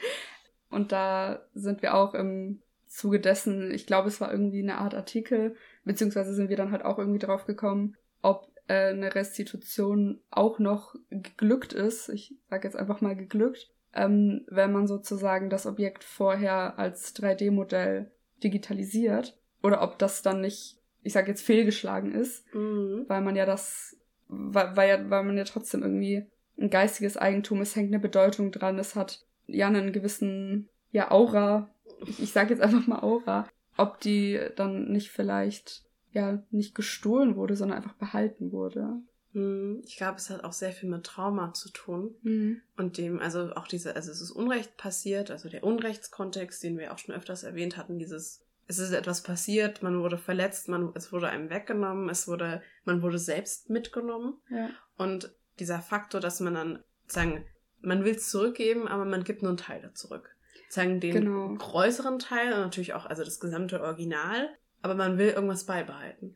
[0.70, 4.94] und da sind wir auch im Zuge dessen, ich glaube, es war irgendwie eine Art
[4.94, 10.58] Artikel, beziehungsweise sind wir dann halt auch irgendwie drauf gekommen, ob äh, eine Restitution auch
[10.58, 12.08] noch geglückt ist.
[12.08, 18.10] Ich sage jetzt einfach mal geglückt, ähm, wenn man sozusagen das Objekt vorher als 3D-Modell
[18.42, 23.04] digitalisiert oder ob das dann nicht, ich sage jetzt fehlgeschlagen ist, mhm.
[23.08, 23.96] weil man ja das,
[24.28, 26.26] weil, weil, ja, weil man ja trotzdem irgendwie
[26.58, 31.70] ein geistiges Eigentum, es hängt eine Bedeutung dran, es hat ja einen gewissen, ja, Aura,
[32.04, 37.36] ich, ich sage jetzt einfach mal Aura, ob die dann nicht vielleicht, ja, nicht gestohlen
[37.36, 39.00] wurde, sondern einfach behalten wurde.
[39.32, 42.14] Hm, ich glaube, es hat auch sehr viel mit Trauma zu tun.
[42.22, 42.62] Mhm.
[42.78, 46.92] Und dem, also auch diese, also es ist Unrecht passiert, also der Unrechtskontext, den wir
[46.92, 51.12] auch schon öfters erwähnt hatten, dieses, es ist etwas passiert, man wurde verletzt, man, es
[51.12, 54.38] wurde einem weggenommen, es wurde, man wurde selbst mitgenommen.
[54.48, 54.70] Ja.
[54.96, 57.44] Und dieser Faktor, dass man dann sagen,
[57.80, 60.35] man will es zurückgeben, aber man gibt nur einen Teil zurück.
[60.68, 61.54] Sagen den genau.
[61.54, 64.48] größeren Teil und natürlich auch, also das gesamte Original,
[64.82, 66.34] aber man will irgendwas beibehalten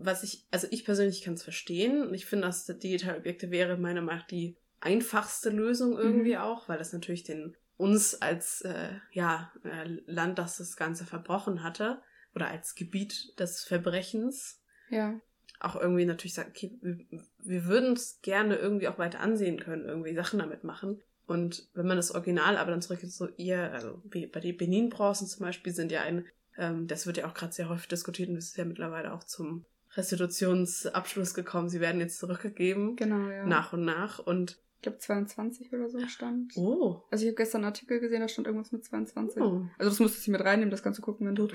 [0.00, 2.12] was ich, also ich persönlich kann es verstehen.
[2.14, 6.40] Ich finde, dass digitale Objekte wäre meiner Meinung nach die einfachste Lösung irgendwie mhm.
[6.40, 11.62] auch, weil das natürlich den uns als äh, ja, äh, Land, das das Ganze verbrochen
[11.62, 12.00] hatte,
[12.34, 15.20] oder als Gebiet des Verbrechens, ja.
[15.60, 17.06] auch irgendwie natürlich sagt, okay, wir,
[17.38, 21.00] wir würden es gerne irgendwie auch weiter ansehen können, irgendwie Sachen damit machen.
[21.28, 25.26] Und wenn man das Original aber dann zurück so ihr, also wie bei den Benin-Bronzen
[25.26, 26.24] zum Beispiel sind ja ein,
[26.56, 29.24] ähm, das wird ja auch gerade sehr häufig diskutiert und das ist ja mittlerweile auch
[29.24, 31.68] zum Restitutionsabschluss gekommen.
[31.68, 32.96] Sie werden jetzt zurückgegeben.
[32.96, 33.44] Genau, ja.
[33.44, 34.18] Nach und nach.
[34.18, 36.52] Und ich glaube 22 oder so stand.
[36.56, 37.02] Oh.
[37.10, 39.42] Also ich habe gestern einen Artikel gesehen, da stand irgendwas mit 22.
[39.42, 39.66] Oh.
[39.76, 41.48] Also das musstest du mit reinnehmen, das kannst du gucken, wenn du.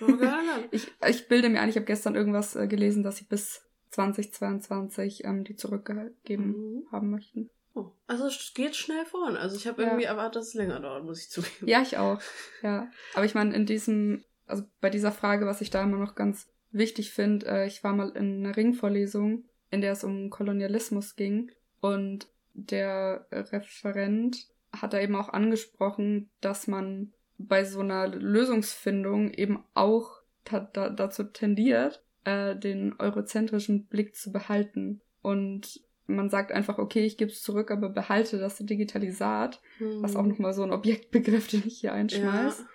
[0.70, 5.24] ich, ich bilde mir ein, ich habe gestern irgendwas äh, gelesen, dass sie bis 2022
[5.24, 6.92] ähm, die zurückgegeben mhm.
[6.92, 7.50] haben möchten.
[7.78, 7.92] Oh.
[8.08, 9.36] Also es geht schnell voran.
[9.36, 10.10] Also ich habe irgendwie ja.
[10.10, 11.68] erwartet, dass es länger dauert, muss ich zugeben.
[11.68, 12.20] Ja, ich auch.
[12.62, 12.90] Ja.
[13.14, 16.48] Aber ich meine, in diesem, also bei dieser Frage, was ich da immer noch ganz
[16.72, 21.52] wichtig finde, äh, ich war mal in einer Ringvorlesung, in der es um Kolonialismus ging
[21.80, 29.64] und der Referent hat da eben auch angesprochen, dass man bei so einer Lösungsfindung eben
[29.74, 35.00] auch da dazu tendiert, äh, den eurozentrischen Blick zu behalten.
[35.22, 40.02] Und man sagt einfach, okay, ich gebe es zurück, aber behalte das Digitalisat, hm.
[40.02, 42.58] was auch nochmal so ein Objektbegriff, den ich hier einschmeiß.
[42.58, 42.66] Ja.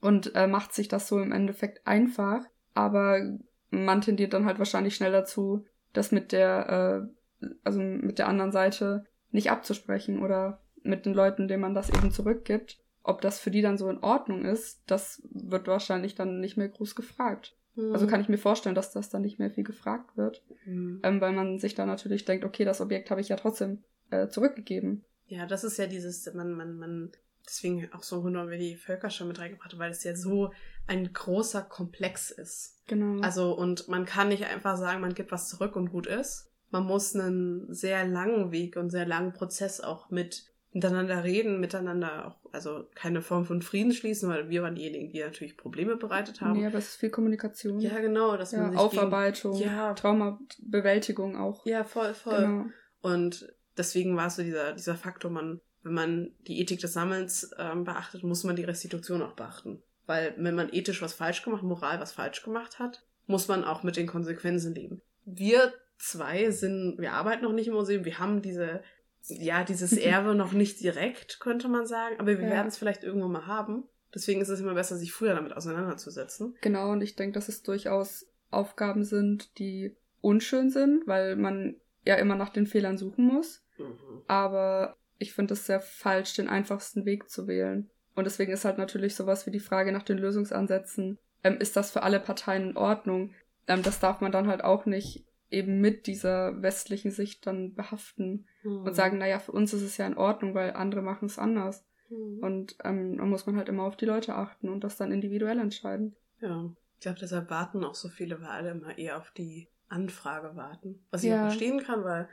[0.00, 2.44] Und äh, macht sich das so im Endeffekt einfach
[2.76, 3.38] aber
[3.70, 7.08] man tendiert dann halt wahrscheinlich schnell dazu, das mit der,
[7.40, 11.88] äh, also mit der anderen Seite nicht abzusprechen oder mit den Leuten, denen man das
[11.88, 12.78] eben zurückgibt.
[13.02, 16.68] Ob das für die dann so in Ordnung ist, das wird wahrscheinlich dann nicht mehr
[16.68, 17.56] groß gefragt.
[17.76, 17.92] Mhm.
[17.92, 21.00] Also kann ich mir vorstellen, dass das dann nicht mehr viel gefragt wird, mhm.
[21.02, 24.28] ähm, weil man sich dann natürlich denkt, okay, das Objekt habe ich ja trotzdem äh,
[24.28, 25.04] zurückgegeben.
[25.26, 27.12] Ja, das ist ja dieses, man, man, man
[27.46, 30.52] deswegen auch so wundern wir die Völker schon mit reingebracht haben, weil es ja so
[30.86, 32.82] ein großer Komplex ist.
[32.86, 33.22] Genau.
[33.22, 36.50] Also, und man kann nicht einfach sagen, man gibt was zurück und gut ist.
[36.70, 42.26] Man muss einen sehr langen Weg und sehr langen Prozess auch mit miteinander reden, miteinander
[42.26, 46.42] auch, also keine Form von Frieden schließen, weil wir waren diejenigen, die natürlich Probleme bereitet
[46.42, 46.60] haben.
[46.60, 47.80] Ja, aber es ist viel Kommunikation.
[47.80, 48.36] Ja, genau.
[48.36, 51.64] Dass ja, man sich Aufarbeitung, gegen, ja, Traumabewältigung auch.
[51.64, 52.40] Ja, voll, voll.
[52.40, 52.64] Genau.
[53.00, 57.52] Und deswegen war es so dieser, dieser Faktor, man wenn man die Ethik des Sammelns
[57.58, 59.80] ähm, beachtet, muss man die Restitution auch beachten.
[60.06, 63.84] Weil wenn man ethisch was falsch gemacht, moral was falsch gemacht hat, muss man auch
[63.84, 65.00] mit den Konsequenzen leben.
[65.24, 68.82] Wir zwei sind, wir arbeiten noch nicht im Museum, wir haben diese,
[69.28, 72.50] ja, dieses Erbe noch nicht direkt, könnte man sagen, aber wir ja.
[72.50, 73.84] werden es vielleicht irgendwann mal haben.
[74.14, 76.56] Deswegen ist es immer besser, sich früher damit auseinanderzusetzen.
[76.60, 82.14] Genau, und ich denke, dass es durchaus Aufgaben sind, die unschön sind, weil man ja
[82.14, 83.64] immer nach den Fehlern suchen muss.
[83.78, 84.22] Mhm.
[84.26, 87.90] Aber ich finde es sehr falsch, den einfachsten Weg zu wählen.
[88.14, 91.90] Und deswegen ist halt natürlich sowas wie die Frage nach den Lösungsansätzen, ähm, ist das
[91.90, 93.34] für alle Parteien in Ordnung?
[93.68, 98.48] Ähm, das darf man dann halt auch nicht eben mit dieser westlichen Sicht dann behaften
[98.66, 98.84] mhm.
[98.84, 101.84] und sagen, naja, für uns ist es ja in Ordnung, weil andere machen es anders.
[102.10, 102.38] Mhm.
[102.40, 105.58] Und ähm, da muss man halt immer auf die Leute achten und das dann individuell
[105.58, 106.16] entscheiden.
[106.40, 110.56] Ja, ich glaube, deshalb warten auch so viele, weil alle immer eher auf die Anfrage
[110.56, 111.04] warten.
[111.10, 111.36] Was ich ja.
[111.42, 112.28] auch verstehen kann, weil,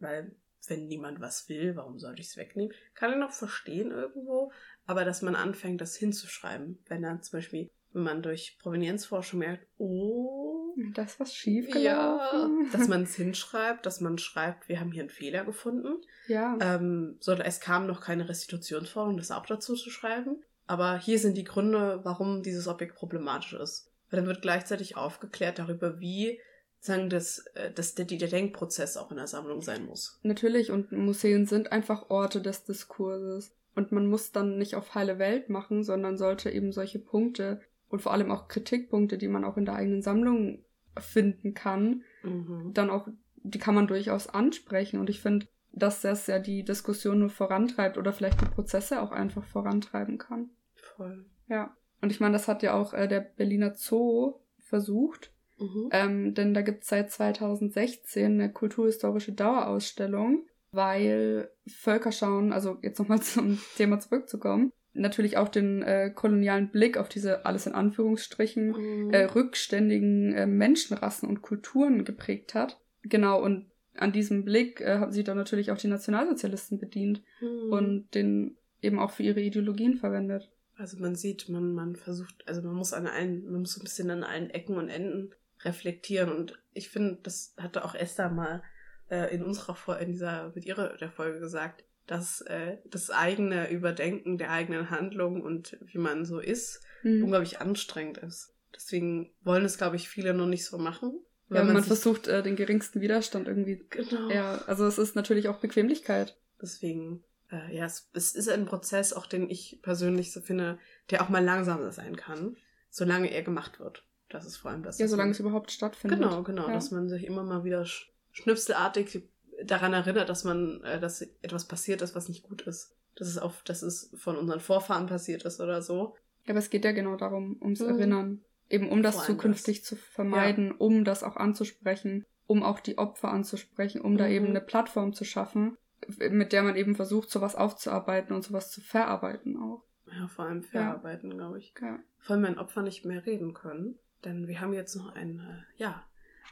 [0.00, 0.32] weil
[0.66, 2.74] wenn niemand was will, warum sollte ich es wegnehmen?
[2.94, 4.52] Kann ich noch verstehen irgendwo,
[4.86, 9.66] aber dass man anfängt, das hinzuschreiben, wenn dann zum Beispiel, wenn man durch Provenienzforschung merkt,
[9.76, 12.64] oh, da ist was schief gelaufen.
[12.64, 16.00] Ja, dass man es hinschreibt, dass man schreibt, wir haben hier einen Fehler gefunden.
[16.28, 16.56] Ja.
[16.60, 20.42] Ähm, so, es kam noch keine Restitutionsforderung, das auch dazu zu schreiben.
[20.66, 23.90] Aber hier sind die Gründe, warum dieses Objekt problematisch ist.
[24.10, 26.40] Weil dann wird gleichzeitig aufgeklärt darüber, wie
[26.78, 30.20] sagen, dass, äh, dass der, der Denkprozess auch in der Sammlung sein muss.
[30.22, 33.52] Natürlich, und Museen sind einfach Orte des Diskurses.
[33.78, 38.02] Und man muss dann nicht auf heile Welt machen, sondern sollte eben solche Punkte und
[38.02, 40.64] vor allem auch Kritikpunkte, die man auch in der eigenen Sammlung
[40.98, 42.72] finden kann, mhm.
[42.74, 45.00] dann auch, die kann man durchaus ansprechen.
[45.00, 49.12] Und ich finde, dass das ja die Diskussion nur vorantreibt oder vielleicht die Prozesse auch
[49.12, 50.50] einfach vorantreiben kann.
[50.74, 51.24] Voll.
[51.48, 51.76] Ja.
[52.00, 55.88] Und ich meine, das hat ja auch äh, der Berliner Zoo versucht Mhm.
[55.92, 63.20] Ähm, denn da gibt es seit 2016 eine kulturhistorische Dauerausstellung, weil Völkerschauen, also jetzt nochmal
[63.22, 68.68] zum Thema zurückzukommen, natürlich auch den äh, kolonialen Blick auf diese alles in Anführungsstrichen
[69.06, 69.10] mhm.
[69.10, 72.80] äh, rückständigen äh, Menschenrassen und Kulturen geprägt hat.
[73.02, 77.72] Genau, und an diesem Blick äh, haben sich dann natürlich auch die Nationalsozialisten bedient mhm.
[77.72, 80.50] und den eben auch für ihre Ideologien verwendet.
[80.76, 84.10] Also man sieht, man, man versucht, also man muss an allen, man muss ein bisschen
[84.10, 86.30] an allen Ecken und Enden reflektieren.
[86.30, 88.62] Und ich finde, das hatte auch Esther mal
[89.10, 94.38] äh, in unserer in dieser, mit ihrer der Folge gesagt, dass äh, das eigene Überdenken
[94.38, 97.24] der eigenen Handlung und wie man so ist, mhm.
[97.24, 98.54] unglaublich anstrengend ist.
[98.74, 101.20] Deswegen wollen es, glaube ich, viele noch nicht so machen.
[101.50, 103.84] Ja, man, man versucht äh, den geringsten Widerstand irgendwie.
[103.90, 104.30] Genau.
[104.30, 106.36] Ja, also es ist natürlich auch Bequemlichkeit.
[106.60, 110.78] Deswegen, äh, ja, es, es ist ein Prozess, auch den ich persönlich so finde,
[111.10, 112.56] der auch mal langsamer sein kann,
[112.90, 114.04] solange er gemacht wird.
[114.28, 114.98] Das ist vor allem das.
[114.98, 116.20] Ja, solange es überhaupt stattfindet.
[116.20, 116.74] Genau, genau, ja.
[116.74, 117.86] dass man sich immer mal wieder
[118.32, 119.22] schnipselartig
[119.64, 122.96] daran erinnert, dass man, äh, dass etwas passiert ist, was nicht gut ist.
[123.16, 126.14] Dass es auch, dass es von unseren Vorfahren passiert ist oder so.
[126.44, 127.88] Ja, aber es geht ja genau darum, ums mhm.
[127.88, 128.44] Erinnern.
[128.70, 129.88] Eben um das zukünftig das.
[129.88, 130.74] zu vermeiden, ja.
[130.78, 134.18] um das auch anzusprechen, um auch die Opfer anzusprechen, um mhm.
[134.18, 135.76] da eben eine Plattform zu schaffen,
[136.18, 139.84] mit der man eben versucht, sowas aufzuarbeiten und sowas zu verarbeiten auch.
[140.06, 141.36] Ja, vor allem verarbeiten, ja.
[141.36, 141.74] glaube ich.
[141.80, 141.98] Ja.
[142.18, 143.98] Vor allem, wenn Opfer nicht mehr reden können.
[144.24, 146.04] Denn wir haben jetzt noch ein, äh, ja,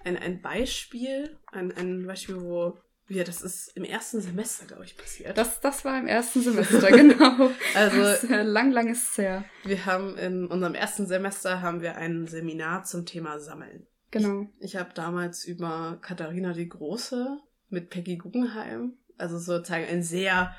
[0.05, 4.97] ein, ein Beispiel, ein, ein Beispiel, wo wir, das ist im ersten Semester, glaube ich,
[4.97, 5.39] passiert.
[5.39, 7.51] Das, das war im ersten Semester, genau.
[7.75, 9.45] also das ist, äh, lang, lang ist es her.
[9.65, 13.87] Wir haben in unserem ersten Semester haben wir ein Seminar zum Thema Sammeln.
[14.11, 14.49] Genau.
[14.59, 17.39] Ich, ich habe damals über Katharina die Große
[17.69, 20.57] mit Peggy Guggenheim, also sozusagen ein sehr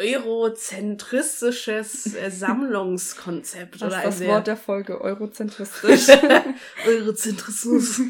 [0.00, 3.82] eurozentristisches äh, Sammlungskonzept.
[3.82, 6.16] Das oder ist das Wort der Folge, eurozentristisch.
[6.86, 8.02] Eurozentrismus.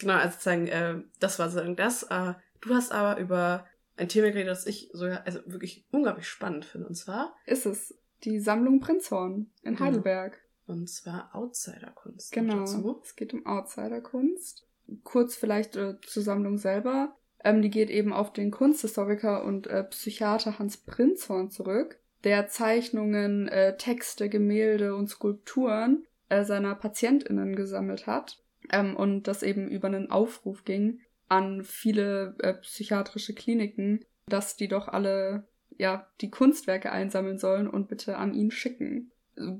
[0.00, 2.04] genau, also sozusagen, äh, das war sozusagen das.
[2.04, 6.64] Äh, du hast aber über ein Thema geredet, das ich so, also wirklich unglaublich spannend
[6.64, 6.88] finde.
[6.88, 9.86] Und zwar ist es die Sammlung Prinzhorn in genau.
[9.86, 10.40] Heidelberg.
[10.66, 12.32] Und zwar Outsiderkunst.
[12.32, 13.00] Genau.
[13.02, 14.66] Es geht um Outsiderkunst.
[15.04, 17.16] Kurz vielleicht äh, zur Sammlung selber.
[17.44, 23.48] Ähm, die geht eben auf den Kunsthistoriker und äh, Psychiater Hans Prinzhorn zurück, der Zeichnungen,
[23.48, 28.40] äh, Texte, Gemälde und Skulpturen äh, seiner PatientInnen gesammelt hat.
[28.70, 31.00] Ähm, und das eben über einen Aufruf ging
[31.32, 37.88] an viele äh, psychiatrische Kliniken, dass die doch alle ja die Kunstwerke einsammeln sollen und
[37.88, 39.10] bitte an ihn schicken.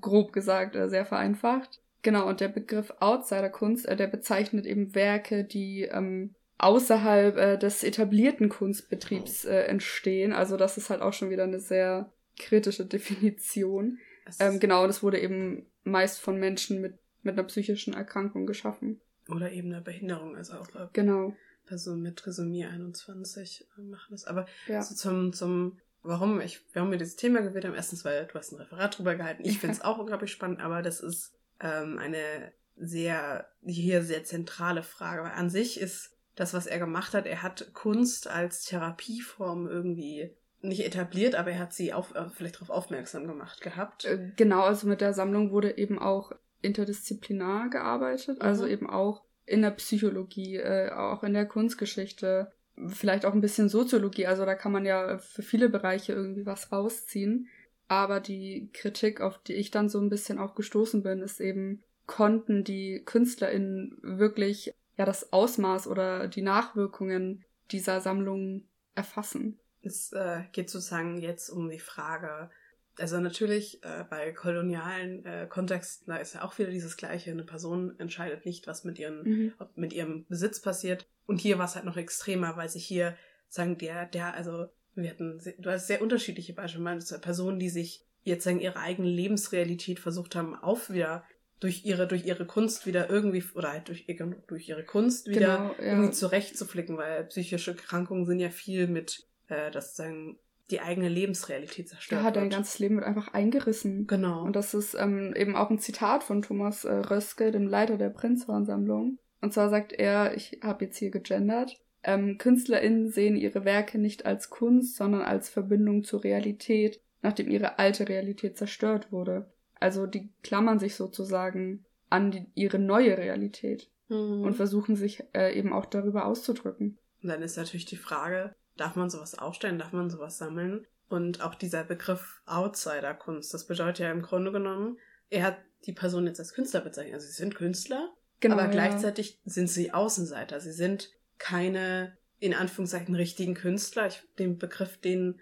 [0.03, 1.81] Grob gesagt, äh, sehr vereinfacht.
[2.03, 7.83] Genau, und der Begriff Outsiderkunst, äh, der bezeichnet eben Werke, die ähm, außerhalb äh, des
[7.85, 10.35] etablierten Kunstbetriebs äh, entstehen.
[10.35, 13.99] Also das ist halt auch schon wieder eine sehr kritische Definition.
[14.39, 19.01] Ähm, genau, das wurde eben meist von Menschen mit, mit einer psychischen Erkrankung geschaffen.
[19.31, 21.35] Oder eben einer Behinderung, also auch äh, genau.
[21.67, 24.25] Personen mit Trisomie 21 äh, machen das.
[24.25, 24.83] Aber ja.
[24.83, 28.53] so zum, zum warum ich, warum wir dieses Thema gewählt haben, erstens, weil du hast
[28.53, 29.45] ein Referat drüber gehalten.
[29.45, 34.83] Ich finde es auch unglaublich spannend, aber das ist ähm, eine sehr, hier sehr zentrale
[34.83, 35.23] Frage.
[35.23, 37.27] Weil an sich ist das, was er gemacht hat.
[37.27, 42.57] Er hat Kunst als Therapieform irgendwie nicht etabliert, aber er hat sie auf, äh, vielleicht
[42.57, 44.05] darauf aufmerksam gemacht gehabt.
[44.05, 48.47] Äh, genau, also mit der Sammlung wurde eben auch interdisziplinar gearbeitet, mhm.
[48.47, 52.51] also eben auch in der Psychologie, äh, auch in der Kunstgeschichte,
[52.87, 54.27] vielleicht auch ein bisschen Soziologie.
[54.27, 57.49] Also da kann man ja für viele Bereiche irgendwie was rausziehen.
[57.87, 61.83] Aber die Kritik, auf die ich dann so ein bisschen auch gestoßen bin, ist eben,
[62.07, 69.59] konnten die KünstlerInnen wirklich ja das Ausmaß oder die Nachwirkungen dieser Sammlung erfassen.
[69.83, 72.51] Es äh, geht sozusagen jetzt um die Frage,
[72.99, 77.31] also natürlich äh, bei kolonialen äh, Kontexten, da ist ja auch wieder dieses Gleiche.
[77.31, 79.53] Eine Person entscheidet nicht, was mit, ihren, mhm.
[79.75, 81.07] mit ihrem Besitz passiert.
[81.27, 83.17] Und hier war es halt noch extremer, weil sich hier,
[83.49, 86.85] sagen, der, der, also wir hatten, du hast sehr unterschiedliche Beispiele.
[86.85, 91.25] Man Personen, die sich jetzt sagen, ihre eigene Lebensrealität versucht haben, auf wieder
[91.61, 94.07] durch ihre, durch ihre Kunst wieder irgendwie, oder halt durch,
[94.49, 95.93] durch ihre Kunst wieder genau, ja.
[95.93, 100.39] irgendwie zurechtzuflicken, weil psychische Krankungen sind ja viel mit, äh, das sagen,
[100.73, 102.25] die eigene Lebensrealität zerstört.
[102.25, 104.07] Ja, dein ganzes Leben wird einfach eingerissen.
[104.07, 104.43] Genau.
[104.43, 108.11] Und das ist ähm, eben auch ein Zitat von Thomas äh, Röske, dem Leiter der
[108.11, 109.19] Prinzhorn-Sammlung.
[109.41, 114.27] Und zwar sagt er, ich habe jetzt hier gegendert, ähm, KünstlerInnen sehen ihre Werke nicht
[114.27, 119.53] als Kunst, sondern als Verbindung zur Realität, nachdem ihre alte Realität zerstört wurde.
[119.79, 124.43] Also die klammern sich sozusagen an die, ihre neue Realität mhm.
[124.43, 126.99] und versuchen sich äh, eben auch darüber auszudrücken.
[127.23, 130.87] Und dann ist natürlich die Frage, darf man sowas aufstellen, darf man sowas sammeln?
[131.09, 134.99] Und auch dieser Begriff Outsider-Kunst, das bedeutet ja im Grunde genommen,
[135.29, 137.15] er hat die Person jetzt als Künstler bezeichnet.
[137.15, 140.61] Also sie sind Künstler, genau, aber gleichzeitig sind sie Außenseiter.
[140.61, 144.07] Sie sind keine in Anführungszeichen richtigen Künstler.
[144.07, 145.41] Ich, den Begriff, den,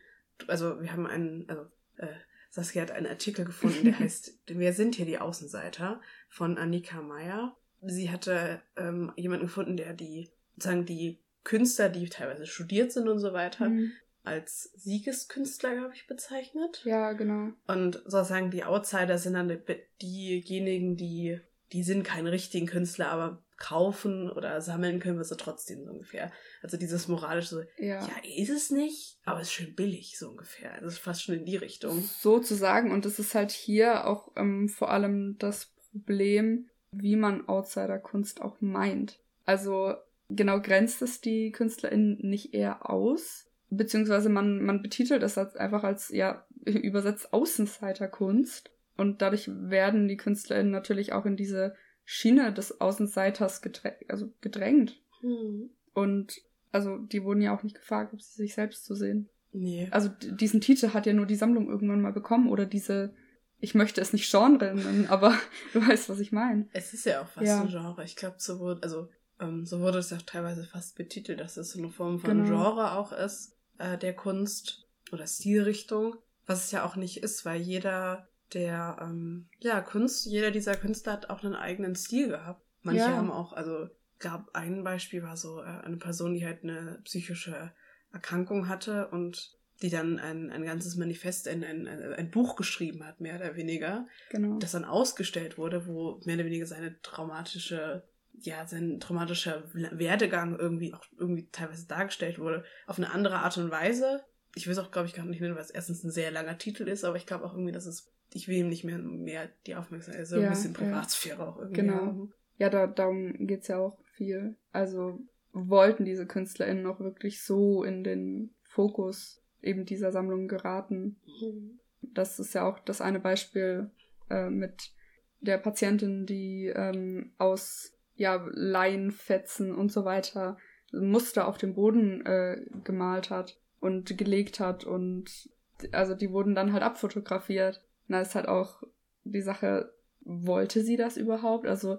[0.48, 1.66] also wir haben einen, also
[1.96, 2.08] äh,
[2.50, 6.00] Saskia hat einen Artikel gefunden, der heißt Wer sind hier die Außenseiter?
[6.28, 7.56] von Annika Meyer.
[7.82, 13.18] Sie hatte ähm, jemanden gefunden, der die, sozusagen die Künstler, die teilweise studiert sind und
[13.18, 13.92] so weiter, mhm.
[14.24, 16.82] als Siegeskünstler, glaube ich, bezeichnet.
[16.84, 17.52] Ja, genau.
[17.66, 19.56] Und sozusagen die Outsider sind dann
[20.02, 21.40] diejenigen, die,
[21.72, 26.32] die sind keine richtigen Künstler, aber kaufen oder sammeln können wir sie trotzdem so ungefähr.
[26.62, 28.00] Also dieses moralische, ja.
[28.00, 30.80] ja, ist es nicht, aber es ist schön billig, so ungefähr.
[30.80, 32.00] Das ist fast schon in die Richtung.
[32.00, 38.40] Sozusagen, und es ist halt hier auch ähm, vor allem das Problem, wie man Outsider-Kunst
[38.40, 39.20] auch meint.
[39.44, 39.94] Also
[40.30, 45.84] genau grenzt es die KünstlerInnen nicht eher aus, beziehungsweise man, man betitelt es als, einfach
[45.84, 48.70] als, ja, übersetzt Außenseiterkunst.
[48.96, 51.74] Und dadurch werden die KünstlerInnen natürlich auch in diese
[52.04, 55.00] Schiene des Außenseiters gedrängt, also gedrängt.
[55.20, 55.70] Hm.
[55.94, 59.28] Und also die wurden ja auch nicht gefragt, ob sie sich selbst zu sehen.
[59.52, 59.88] Nee.
[59.90, 63.14] Also diesen Titel hat ja nur die Sammlung irgendwann mal bekommen oder diese
[63.60, 65.34] ich möchte es nicht Genre nennen, aber
[65.72, 66.66] du weißt, was ich meine.
[66.72, 67.60] Es ist ja auch fast ja.
[67.60, 68.02] ein Genre.
[68.04, 69.08] Ich glaube, so wurde, also
[69.40, 72.48] ähm, so wurde es ja teilweise fast betitelt, dass es so eine Form von genau.
[72.48, 76.16] Genre auch ist, äh, der Kunst oder Stilrichtung,
[76.46, 81.12] was es ja auch nicht ist, weil jeder der ähm, ja Kunst, jeder dieser Künstler
[81.12, 82.62] hat auch einen eigenen Stil gehabt.
[82.82, 83.16] Manche ja.
[83.16, 83.88] haben auch, also
[84.18, 87.72] gab ein Beispiel war so äh, eine Person, die halt eine psychische
[88.12, 93.20] Erkrankung hatte und die dann ein, ein ganzes Manifest, ein, ein, ein Buch geschrieben hat,
[93.20, 94.06] mehr oder weniger.
[94.30, 94.58] Genau.
[94.58, 98.06] Das dann ausgestellt wurde, wo mehr oder weniger seine traumatische,
[98.42, 102.64] ja, sein traumatischer Werdegang irgendwie auch irgendwie teilweise dargestellt wurde.
[102.86, 104.22] Auf eine andere Art und Weise.
[104.54, 106.58] Ich will es auch, glaube ich, gar nicht nennen, weil es erstens ein sehr langer
[106.58, 109.48] Titel ist, aber ich glaube auch irgendwie, dass es, ich will ihm nicht mehr, mehr
[109.66, 111.48] die Aufmerksamkeit, also ja, ein bisschen Privatsphäre ja.
[111.48, 111.94] auch irgendwie genau.
[111.94, 112.32] haben.
[112.58, 114.56] Ja, da, darum geht's ja auch viel.
[114.72, 115.20] Also
[115.52, 121.20] wollten diese KünstlerInnen auch wirklich so in den Fokus eben dieser Sammlung geraten.
[121.26, 121.80] Mhm.
[122.02, 123.90] Das ist ja auch das eine Beispiel
[124.28, 124.92] äh, mit
[125.40, 130.56] der Patientin, die ähm, aus ja, Laienfetzen und so weiter
[130.92, 135.48] Muster auf dem Boden äh, gemalt hat und gelegt hat und
[135.92, 137.82] also die wurden dann halt abfotografiert.
[138.08, 138.82] da ist halt auch
[139.24, 141.66] die Sache, wollte sie das überhaupt?
[141.66, 141.98] Also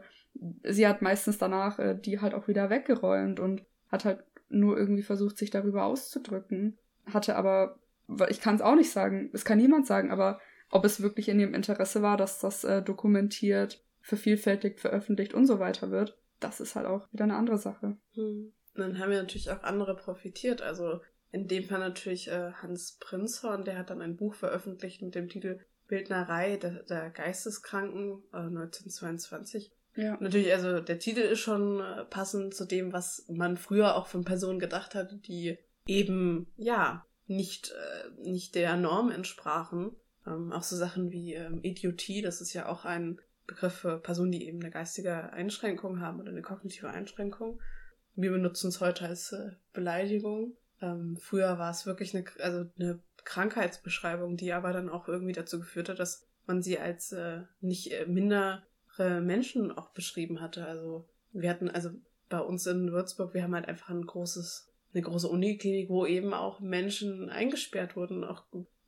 [0.63, 5.03] sie hat meistens danach äh, die halt auch wieder weggeräumt und hat halt nur irgendwie
[5.03, 7.79] versucht, sich darüber auszudrücken hatte aber,
[8.29, 11.39] ich kann es auch nicht sagen, es kann niemand sagen, aber ob es wirklich in
[11.39, 16.75] ihrem Interesse war, dass das äh, dokumentiert, vervielfältigt, veröffentlicht und so weiter wird, das ist
[16.75, 17.97] halt auch wieder eine andere Sache.
[18.13, 18.53] Hm.
[18.75, 20.61] Dann haben wir natürlich auch andere profitiert.
[20.61, 25.15] Also in dem Fall natürlich äh, Hans Prinzhorn, der hat dann ein Buch veröffentlicht mit
[25.15, 29.71] dem Titel Bildnerei der, der Geisteskranken äh, 1922.
[29.95, 30.17] Ja.
[30.21, 34.23] Natürlich, also der Titel ist schon äh, passend zu dem, was man früher auch von
[34.23, 39.95] Personen gedacht hat, die eben, ja, nicht, äh, nicht der Norm entsprachen.
[40.25, 43.19] Ähm, auch so Sachen wie ähm, Idiotie, das ist ja auch ein
[43.53, 47.59] Begriff für Personen, die eben eine geistige Einschränkung haben oder eine kognitive Einschränkung.
[48.15, 50.57] Wir benutzen es heute als äh, Beleidigung.
[50.81, 55.59] Ähm, früher war es wirklich eine, also eine Krankheitsbeschreibung, die aber dann auch irgendwie dazu
[55.59, 58.63] geführt hat, dass man sie als äh, nicht äh, mindere
[59.21, 60.65] Menschen auch beschrieben hatte.
[60.65, 61.91] Also wir hatten, also
[62.29, 66.33] bei uns in Würzburg, wir haben halt einfach ein großes eine große Uniklinik, wo eben
[66.33, 68.43] auch Menschen eingesperrt wurden, auch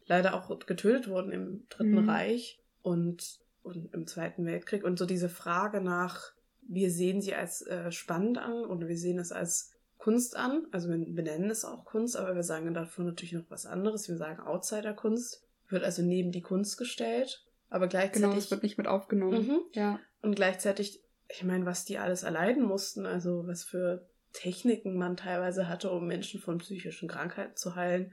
[0.06, 2.10] leider auch getötet wurden im Dritten mhm.
[2.10, 4.84] Reich und, und im Zweiten Weltkrieg.
[4.84, 9.20] Und so diese Frage nach, wir sehen sie als äh, spannend an oder wir sehen
[9.20, 10.68] es als Kunst an.
[10.72, 14.08] Also wir benennen es auch Kunst, aber wir sagen davon natürlich noch was anderes.
[14.08, 17.46] Wir sagen Outsider-Kunst, wird also neben die Kunst gestellt.
[17.70, 18.22] Aber gleichzeitig.
[18.22, 19.48] Genau, es wird nicht mit aufgenommen.
[19.48, 19.60] Mhm.
[19.74, 20.00] Ja.
[20.22, 25.70] Und gleichzeitig, ich meine, was die alles erleiden mussten, also was für Techniken man teilweise
[25.70, 28.12] hatte, um Menschen von psychischen Krankheiten zu heilen.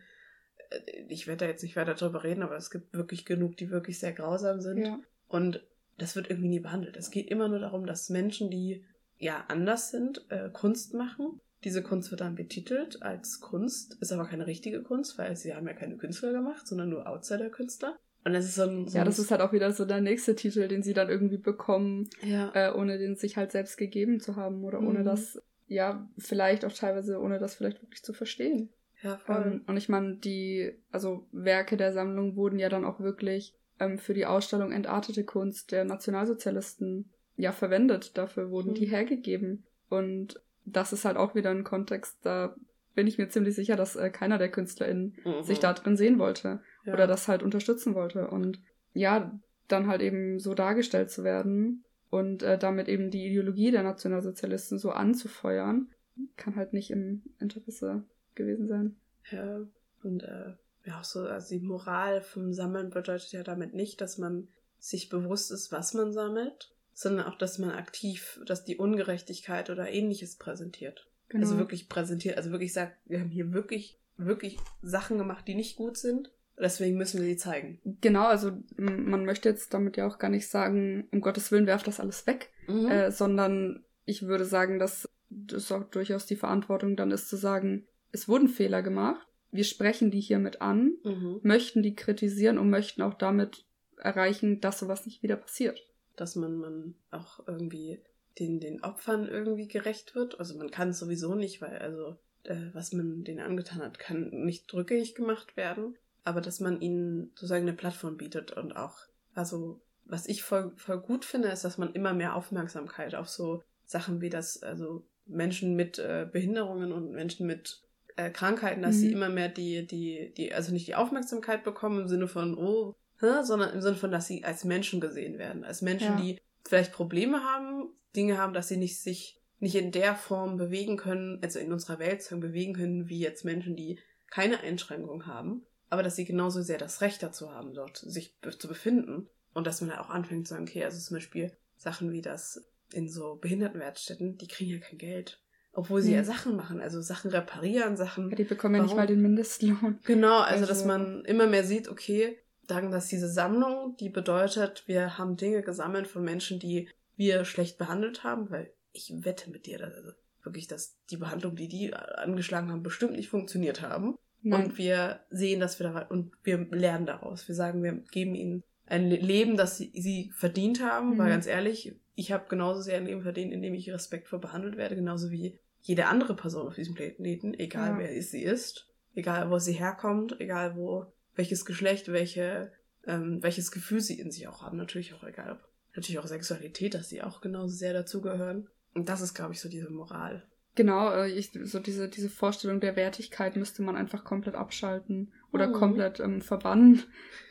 [0.70, 3.70] Äh, ich werde da jetzt nicht weiter drüber reden, aber es gibt wirklich genug, die
[3.70, 4.78] wirklich sehr grausam sind.
[4.78, 5.01] Ja.
[5.31, 5.64] Und
[5.97, 6.97] das wird irgendwie nie behandelt.
[6.97, 8.85] Es geht immer nur darum, dass Menschen, die
[9.16, 11.41] ja anders sind, äh, Kunst machen.
[11.62, 15.68] Diese Kunst wird dann betitelt als Kunst, ist aber keine richtige Kunst, weil sie haben
[15.68, 17.99] ja keine Künstler gemacht, sondern nur Outsider-Künstler.
[18.24, 20.35] Und das ist so ein, so Ja, das ist halt auch wieder so der nächste
[20.35, 22.51] Titel, den sie dann irgendwie bekommen, ja.
[22.55, 24.89] äh, ohne den sich halt selbst gegeben zu haben oder mhm.
[24.89, 28.70] ohne dass ja, vielleicht auch teilweise, ohne das vielleicht wirklich zu verstehen.
[29.03, 29.45] Ja, voll.
[29.47, 33.99] Ähm, und ich meine, die, also Werke der Sammlung wurden ja dann auch wirklich ähm,
[33.99, 38.16] für die Ausstellung Entartete Kunst der Nationalsozialisten ja verwendet.
[38.16, 38.74] Dafür wurden hm.
[38.74, 39.64] die hergegeben.
[39.89, 42.55] Und das ist halt auch wieder ein Kontext, da
[42.95, 45.43] bin ich mir ziemlich sicher, dass äh, keiner der KünstlerInnen mhm.
[45.43, 46.93] sich da drin sehen wollte ja.
[46.93, 48.28] oder das halt unterstützen wollte.
[48.28, 48.61] Und
[48.93, 53.85] ja, dann halt eben so dargestellt zu werden, und äh, damit eben die Ideologie der
[53.85, 55.89] Nationalsozialisten so anzufeuern,
[56.37, 58.05] kann halt nicht im Interesse
[58.35, 58.97] gewesen sein.
[59.31, 59.61] Ja,
[60.03, 60.55] und äh,
[60.85, 65.09] ja auch so, also die Moral vom Sammeln bedeutet ja damit nicht, dass man sich
[65.09, 70.37] bewusst ist, was man sammelt, sondern auch, dass man aktiv, dass die Ungerechtigkeit oder ähnliches
[70.37, 71.09] präsentiert.
[71.28, 71.45] Genau.
[71.45, 75.76] Also wirklich präsentiert, also wirklich sagt, wir haben hier wirklich, wirklich Sachen gemacht, die nicht
[75.76, 76.31] gut sind.
[76.59, 77.81] Deswegen müssen wir sie zeigen.
[78.03, 81.87] Genau, also man möchte jetzt damit ja auch gar nicht sagen, um Gottes Willen werft
[81.87, 82.87] das alles weg, mhm.
[82.91, 87.87] äh, sondern ich würde sagen, dass das auch durchaus die Verantwortung dann ist zu sagen,
[88.12, 91.40] es wurden Fehler gemacht, wir sprechen die hiermit an, mhm.
[91.42, 93.64] möchten die kritisieren und möchten auch damit
[93.96, 95.82] erreichen, dass sowas nicht wieder passiert.
[96.16, 97.98] Dass man, man auch irgendwie
[98.38, 100.38] den, den Opfern irgendwie gerecht wird.
[100.38, 104.30] Also man kann es sowieso nicht, weil also äh, was man denen angetan hat, kann
[104.30, 105.96] nicht rückgängig gemacht werden.
[106.24, 108.98] Aber dass man ihnen sozusagen eine Plattform bietet und auch,
[109.34, 113.62] also was ich voll, voll gut finde, ist, dass man immer mehr Aufmerksamkeit auf so
[113.84, 117.82] Sachen wie das, also Menschen mit äh, Behinderungen und Menschen mit
[118.16, 119.00] äh, Krankheiten, dass mhm.
[119.00, 122.94] sie immer mehr die, die, die, also nicht die Aufmerksamkeit bekommen im Sinne von, oh,
[123.20, 125.64] hä, sondern im Sinne von, dass sie als Menschen gesehen werden.
[125.64, 126.20] Als Menschen, ja.
[126.20, 130.96] die vielleicht Probleme haben, Dinge haben, dass sie nicht sich nicht in der Form bewegen
[130.96, 133.98] können, also in unserer Welt bewegen können, wie jetzt Menschen, die
[134.30, 138.68] keine Einschränkungen haben, aber dass sie genauso sehr das Recht dazu haben, dort sich zu
[138.68, 139.28] befinden.
[139.52, 142.64] Und dass man da auch anfängt zu sagen, okay, also zum Beispiel Sachen wie das
[142.92, 145.42] in so Behindertenwerkstätten, die kriegen ja kein Geld.
[145.73, 146.16] Obwohl sie mhm.
[146.16, 148.31] ja Sachen machen, also Sachen reparieren, Sachen.
[148.31, 149.99] Ja, die bekommen ja nicht mal den Mindestlohn.
[150.05, 154.85] Genau, also, also dass man immer mehr sieht, okay, sagen, dass diese Sammlung, die bedeutet,
[154.87, 159.66] wir haben Dinge gesammelt von Menschen, die wir schlecht behandelt haben, weil ich wette mit
[159.66, 160.12] dir, dass, also
[160.43, 164.16] wirklich, dass die Behandlung, die die angeschlagen haben, bestimmt nicht funktioniert haben.
[164.43, 164.64] Nein.
[164.64, 167.47] Und wir sehen, dass wir da und wir lernen daraus.
[167.47, 171.18] Wir sagen, wir geben ihnen ein Leben, das sie, sie verdient haben, mhm.
[171.18, 174.95] weil ganz ehrlich, ich habe genauso sehr ein Leben verdient, indem ich respektvoll behandelt werde,
[174.95, 177.99] genauso wie jede andere Person auf diesem Planeten, egal ja.
[177.99, 182.73] wer sie ist, egal wo sie herkommt, egal wo, welches Geschlecht, welche,
[183.07, 185.61] ähm, welches Gefühl sie in sich auch haben, natürlich auch egal, ob,
[185.97, 188.68] natürlich auch Sexualität, dass sie auch genauso sehr dazugehören.
[188.93, 190.47] Und das ist, glaube ich, so diese Moral.
[190.75, 195.68] Genau, äh, ich, so diese, diese Vorstellung der Wertigkeit müsste man einfach komplett abschalten oder
[195.68, 195.73] mhm.
[195.73, 197.03] komplett ähm, verbannen.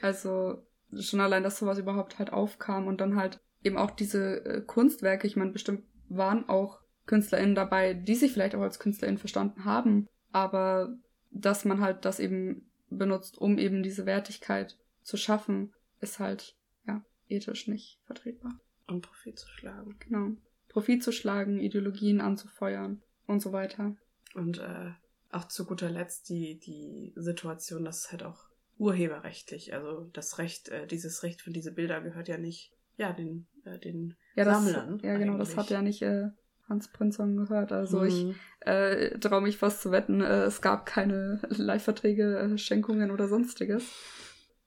[0.04, 0.64] Also
[0.96, 5.28] schon allein, dass sowas überhaupt halt aufkam und dann halt eben auch diese äh, Kunstwerke,
[5.28, 10.07] ich meine, bestimmt waren auch KünstlerInnen dabei, die sich vielleicht auch als KünstlerInnen verstanden haben,
[10.32, 10.95] aber
[11.32, 16.55] dass man halt das eben benutzt, um eben diese Wertigkeit zu schaffen, ist halt,
[16.88, 18.60] ja, ethisch nicht vertretbar.
[18.88, 19.95] Und Profit zu schlagen.
[19.99, 20.32] Genau.
[20.70, 23.95] Profit zu schlagen, Ideologien anzufeuern und so weiter.
[24.34, 24.91] Und äh,
[25.32, 30.88] auch zu guter Letzt die, die Situation, dass halt auch urheberrechtlich, also das Recht, äh,
[30.88, 35.00] dieses Recht für diese Bilder gehört ja nicht ja, den, äh, den ja, das, Sammlern.
[35.02, 36.28] Ja, genau, das hat ja nicht äh,
[36.68, 37.72] Hans Prinzong gehört.
[37.72, 38.06] Also mhm.
[38.06, 43.30] ich äh, traue mich fast zu wetten, äh, es gab keine Leihverträge, äh, Schenkungen oder
[43.30, 43.89] sonstiges.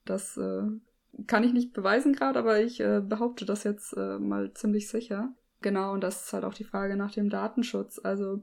[0.07, 0.63] Das äh,
[1.27, 5.35] kann ich nicht beweisen gerade, aber ich äh, behaupte das jetzt äh, mal ziemlich sicher.
[5.61, 8.01] Genau, und das ist halt auch die Frage nach dem Datenschutz.
[8.03, 8.43] Also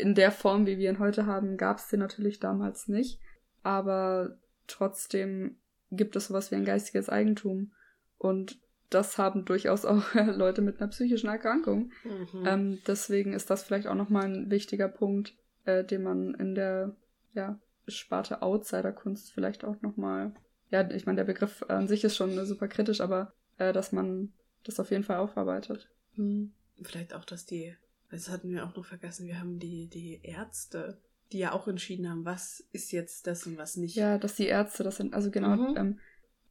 [0.00, 3.18] in der Form, wie wir ihn heute haben, gab es den natürlich damals nicht.
[3.62, 4.36] Aber
[4.66, 5.56] trotzdem
[5.90, 7.72] gibt es sowas wie ein geistiges Eigentum.
[8.18, 8.60] Und
[8.90, 11.92] das haben durchaus auch Leute mit einer psychischen Erkrankung.
[12.04, 12.46] Mhm.
[12.46, 15.34] Ähm, deswegen ist das vielleicht auch nochmal ein wichtiger Punkt,
[15.64, 16.94] äh, den man in der
[17.32, 20.34] ja, Sparte Outsider-Kunst vielleicht auch nochmal,
[20.70, 24.32] ja, ich meine, der Begriff an sich ist schon super kritisch, aber äh, dass man
[24.64, 25.88] das auf jeden Fall aufarbeitet.
[26.16, 26.52] Mhm.
[26.82, 27.76] Vielleicht auch, dass die,
[28.10, 31.00] das hatten wir auch noch vergessen, wir haben die, die Ärzte,
[31.32, 33.94] die ja auch entschieden haben, was ist jetzt das und was nicht.
[33.94, 35.76] Ja, dass die Ärzte das sind, also genau, mhm.
[35.76, 35.98] ähm,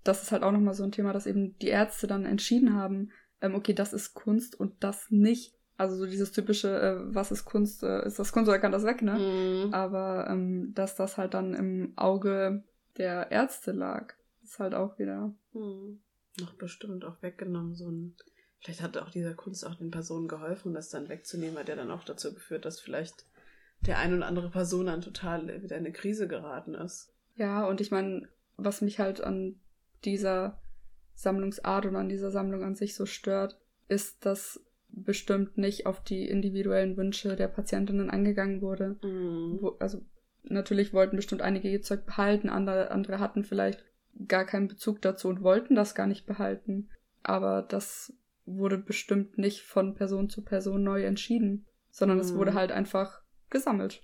[0.04, 3.12] das ist halt auch nochmal so ein Thema, dass eben die Ärzte dann entschieden haben,
[3.42, 5.54] ähm, okay, das ist Kunst und das nicht.
[5.78, 8.84] Also so dieses typische, äh, was ist Kunst, äh, ist das Kunst oder kann das
[8.84, 9.14] weg, ne?
[9.14, 9.74] Mhm.
[9.74, 12.64] Aber ähm, dass das halt dann im Auge
[12.98, 15.34] der Ärzte lag, ist halt auch wieder.
[15.54, 16.02] Mhm.
[16.40, 18.16] Noch bestimmt auch weggenommen, so ein.
[18.60, 21.92] Vielleicht hat auch dieser Kunst auch den Personen geholfen, das dann wegzunehmen, weil der dann
[21.92, 23.26] auch dazu geführt, dass vielleicht
[23.82, 27.14] der ein oder andere Person dann total wieder in eine Krise geraten ist.
[27.36, 28.28] Ja, und ich meine,
[28.58, 29.62] was mich halt an
[30.06, 30.62] dieser
[31.14, 36.28] Sammlungsart und an dieser Sammlung an sich so stört, ist, dass bestimmt nicht auf die
[36.28, 38.98] individuellen Wünsche der Patientinnen eingegangen wurde.
[39.04, 39.60] Mhm.
[39.62, 40.02] Wo, also
[40.44, 43.84] natürlich wollten bestimmt einige ihr Zeug behalten, andere, andere hatten vielleicht
[44.28, 46.90] gar keinen Bezug dazu und wollten das gar nicht behalten.
[47.24, 48.14] Aber das
[48.46, 52.24] wurde bestimmt nicht von Person zu Person neu entschieden, sondern mhm.
[52.24, 52.56] es wurde mhm.
[52.56, 54.02] halt einfach gesammelt.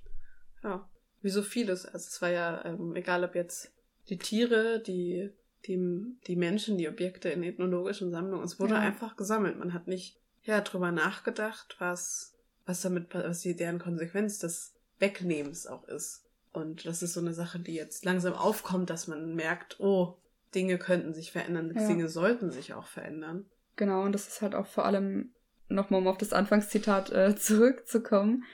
[0.63, 0.87] Ja,
[1.21, 1.85] wie so vieles.
[1.85, 3.73] Also es war ja ähm, egal, ob jetzt
[4.09, 5.31] die Tiere, die
[5.68, 5.80] die,
[6.28, 8.45] die Menschen, die Objekte in ethnologischen Sammlungen.
[8.45, 8.80] Es wurde ja.
[8.80, 9.57] einfach gesammelt.
[9.57, 12.36] Man hat nicht ja drüber nachgedacht, was
[12.66, 16.26] was damit, was die, deren Konsequenz des Wegnehmens auch ist.
[16.51, 20.18] Und das ist so eine Sache, die jetzt langsam aufkommt, dass man merkt, oh,
[20.53, 21.88] Dinge könnten sich verändern, ja.
[21.88, 23.45] Dinge sollten sich auch verändern.
[23.76, 25.34] Genau, und das ist halt auch vor allem,
[25.68, 28.45] nochmal um auf das Anfangszitat äh, zurückzukommen,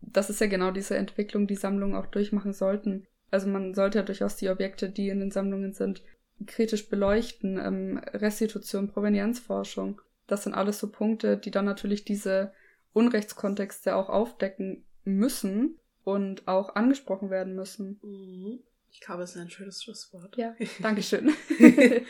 [0.00, 3.06] das ist ja genau diese Entwicklung, die Sammlungen auch durchmachen sollten.
[3.30, 6.02] Also man sollte ja durchaus die Objekte, die in den Sammlungen sind,
[6.46, 7.58] kritisch beleuchten.
[7.58, 12.52] Ähm, Restitution, Provenienzforschung, das sind alles so Punkte, die dann natürlich diese
[12.92, 18.00] Unrechtskontexte auch aufdecken müssen und auch angesprochen werden müssen.
[18.02, 18.60] Mhm.
[18.90, 20.36] Ich glaube, es ist ein schönes Schlusswort.
[20.36, 21.32] Ja, Dankeschön.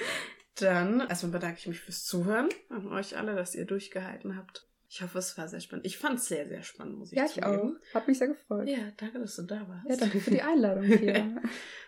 [0.56, 4.68] Dann erstmal bedanke ich mich fürs Zuhören an euch alle, dass ihr durchgehalten habt.
[4.94, 5.86] Ich hoffe, es war sehr spannend.
[5.86, 7.30] Ich fand es sehr, sehr spannend, muss ich sagen.
[7.34, 7.72] Ja, ich auch.
[7.94, 8.68] Hat mich sehr gefreut.
[8.68, 9.88] Ja, danke, dass du da warst.
[9.88, 11.40] Ja, danke für die Einladung hier.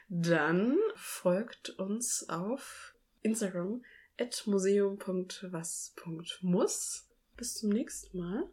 [0.09, 3.85] Dann folgt uns auf Instagram
[4.19, 7.07] at museum.was.muss.
[7.37, 8.49] Bis zum nächsten Mal.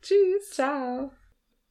[0.00, 0.50] Tschüss.
[0.50, 1.12] Ciao.